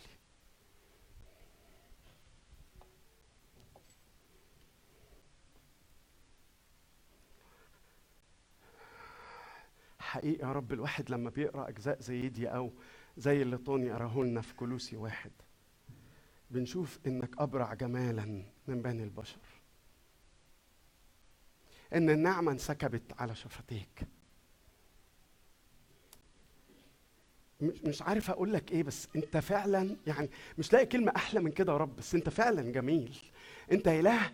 [9.99, 12.71] حقيقة يا رب الواحد لما بيقرأ أجزاء زي دي أو
[13.17, 15.31] زي اللي طوني قراه لنا في كلوسي واحد.
[16.51, 19.39] بنشوف إنك أبرع جمالا من بني البشر.
[21.93, 24.07] إن النعمة انسكبت على شفتيك.
[27.61, 31.51] مش مش عارف أقول لك إيه بس أنت فعلا يعني مش لاقي كلمة أحلى من
[31.51, 33.17] كده يا رب بس أنت فعلا جميل.
[33.71, 34.31] أنت إله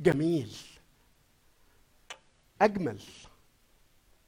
[0.00, 0.56] جميل.
[2.60, 3.00] أجمل.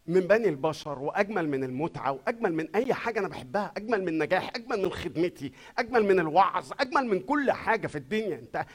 [0.06, 4.48] من بني البشر وأجمل من المتعة وأجمل من أي حاجة أنا بحبها أجمل من نجاحي
[4.48, 8.38] أجمل من خدمتي أجمل من الوعظ أجمل من كل حاجة في الدنيا.
[8.38, 8.66] أنت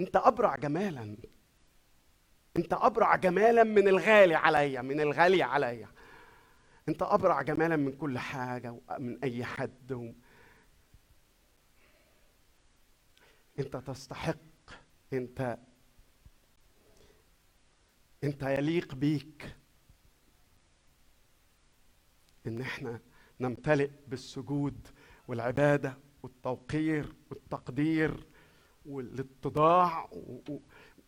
[0.00, 1.16] أنت أبرع جمالا.
[2.56, 5.88] أنت أبرع جمالا من الغالي عليا من الغالي عليا
[6.88, 10.12] أنت أبرع جمالا من كل حاجة ومن أي حد و...
[13.58, 14.36] أنت تستحق
[15.12, 15.58] أنت
[18.24, 19.56] أنت يليق بيك.
[22.46, 23.00] إن إحنا
[23.40, 24.88] نمتلئ بالسجود
[25.28, 28.26] والعبادة والتوقير والتقدير
[28.86, 30.10] والاتضاع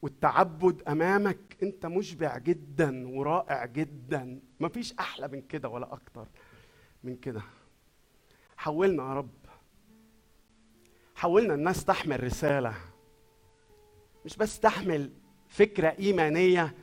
[0.03, 1.57] والتعبد أمامك.
[1.63, 4.41] أنت مشبع جدا ورائع جدا.
[4.61, 6.29] مفيش أحلى من كده ولا أكتر
[7.05, 7.43] من كده.
[8.57, 9.31] حولنا يا رب.
[11.15, 12.75] حولنا الناس تحمل رسالة.
[14.25, 15.13] مش بس تحمل
[15.49, 16.75] فكرة إيمانية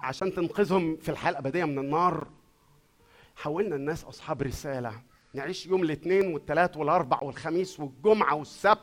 [0.00, 2.28] عشان تنقذهم في الحياة الأبدية من النار.
[3.42, 4.92] حولنا الناس أصحاب رسالة.
[5.34, 8.80] نعيش يوم الاثنين والثلاث والأربع والخميس والجمعة والسبت.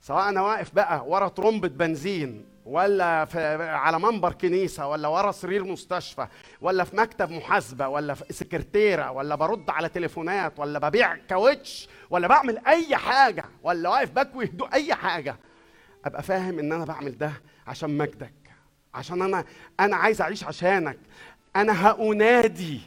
[0.00, 5.64] سواء أنا واقف بقى ورا ترمبة بنزين ولا في على منبر كنيسة ولا ورا سرير
[5.64, 6.26] مستشفى
[6.60, 12.28] ولا في مكتب محاسبة ولا في سكرتيرة ولا برد على تليفونات ولا ببيع كاوتش ولا
[12.28, 15.36] بعمل أي حاجة ولا واقف بكوي هدوء أي حاجة.
[16.04, 17.32] أبقى فاهم إن أنا بعمل ده
[17.66, 18.34] عشان مجدك
[18.94, 19.44] عشان أنا
[19.80, 20.98] أنا عايز أعيش عشانك.
[21.56, 22.80] أنا هأنادي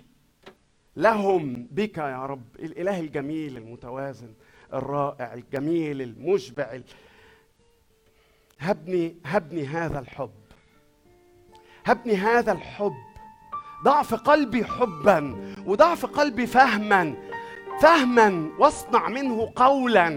[0.96, 2.56] لهم بك يا رب.
[2.60, 4.34] الإله الجميل المتوازن
[4.74, 6.64] الرائع الجميل المشبع.
[6.74, 6.84] ال-
[8.60, 10.32] هبني هبني هذا الحب.
[11.86, 12.96] هبني هذا الحب.
[13.84, 17.14] ضع في قلبي حبا وضع في قلبي فهما.
[17.82, 20.10] فهما واصنع منه قولا.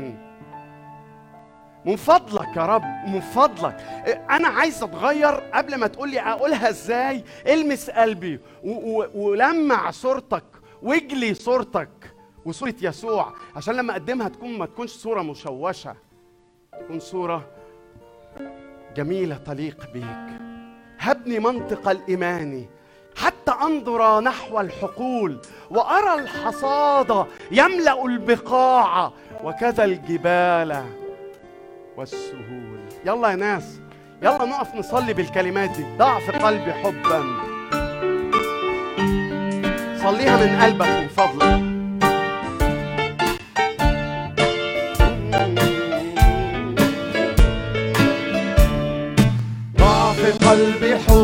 [1.84, 3.74] من فضلك يا رب من فضلك.
[4.30, 5.34] أنا عايز أتغير.
[5.34, 8.40] قبل ما تقول لي أقولها إزاي المس قلبي.
[9.14, 10.44] ولمع صورتك.
[10.82, 11.88] واجلي صورتك
[12.44, 15.94] وصورة يسوع عشان لما أقدمها تكون ما تكونش صورة مشوشة
[16.80, 17.46] تكون صورة
[18.96, 20.40] جميلة تليق بيك.
[20.98, 22.66] هبني منطق الإيمان
[23.16, 25.40] حتى أنظر نحو الحقول
[25.70, 29.12] وأرى الحصاد يملأ البقاع
[29.44, 30.84] وكذا الجبال
[31.96, 32.80] والسهول.
[33.06, 33.80] يلا يا ناس
[34.22, 35.96] يلا نقف نصلي بالكلمات دي.
[35.96, 37.48] ضع في قلبي حبا.
[40.03, 41.62] صليها من قلبك من فضلك.
[49.79, 51.18] ضع في قلبي حب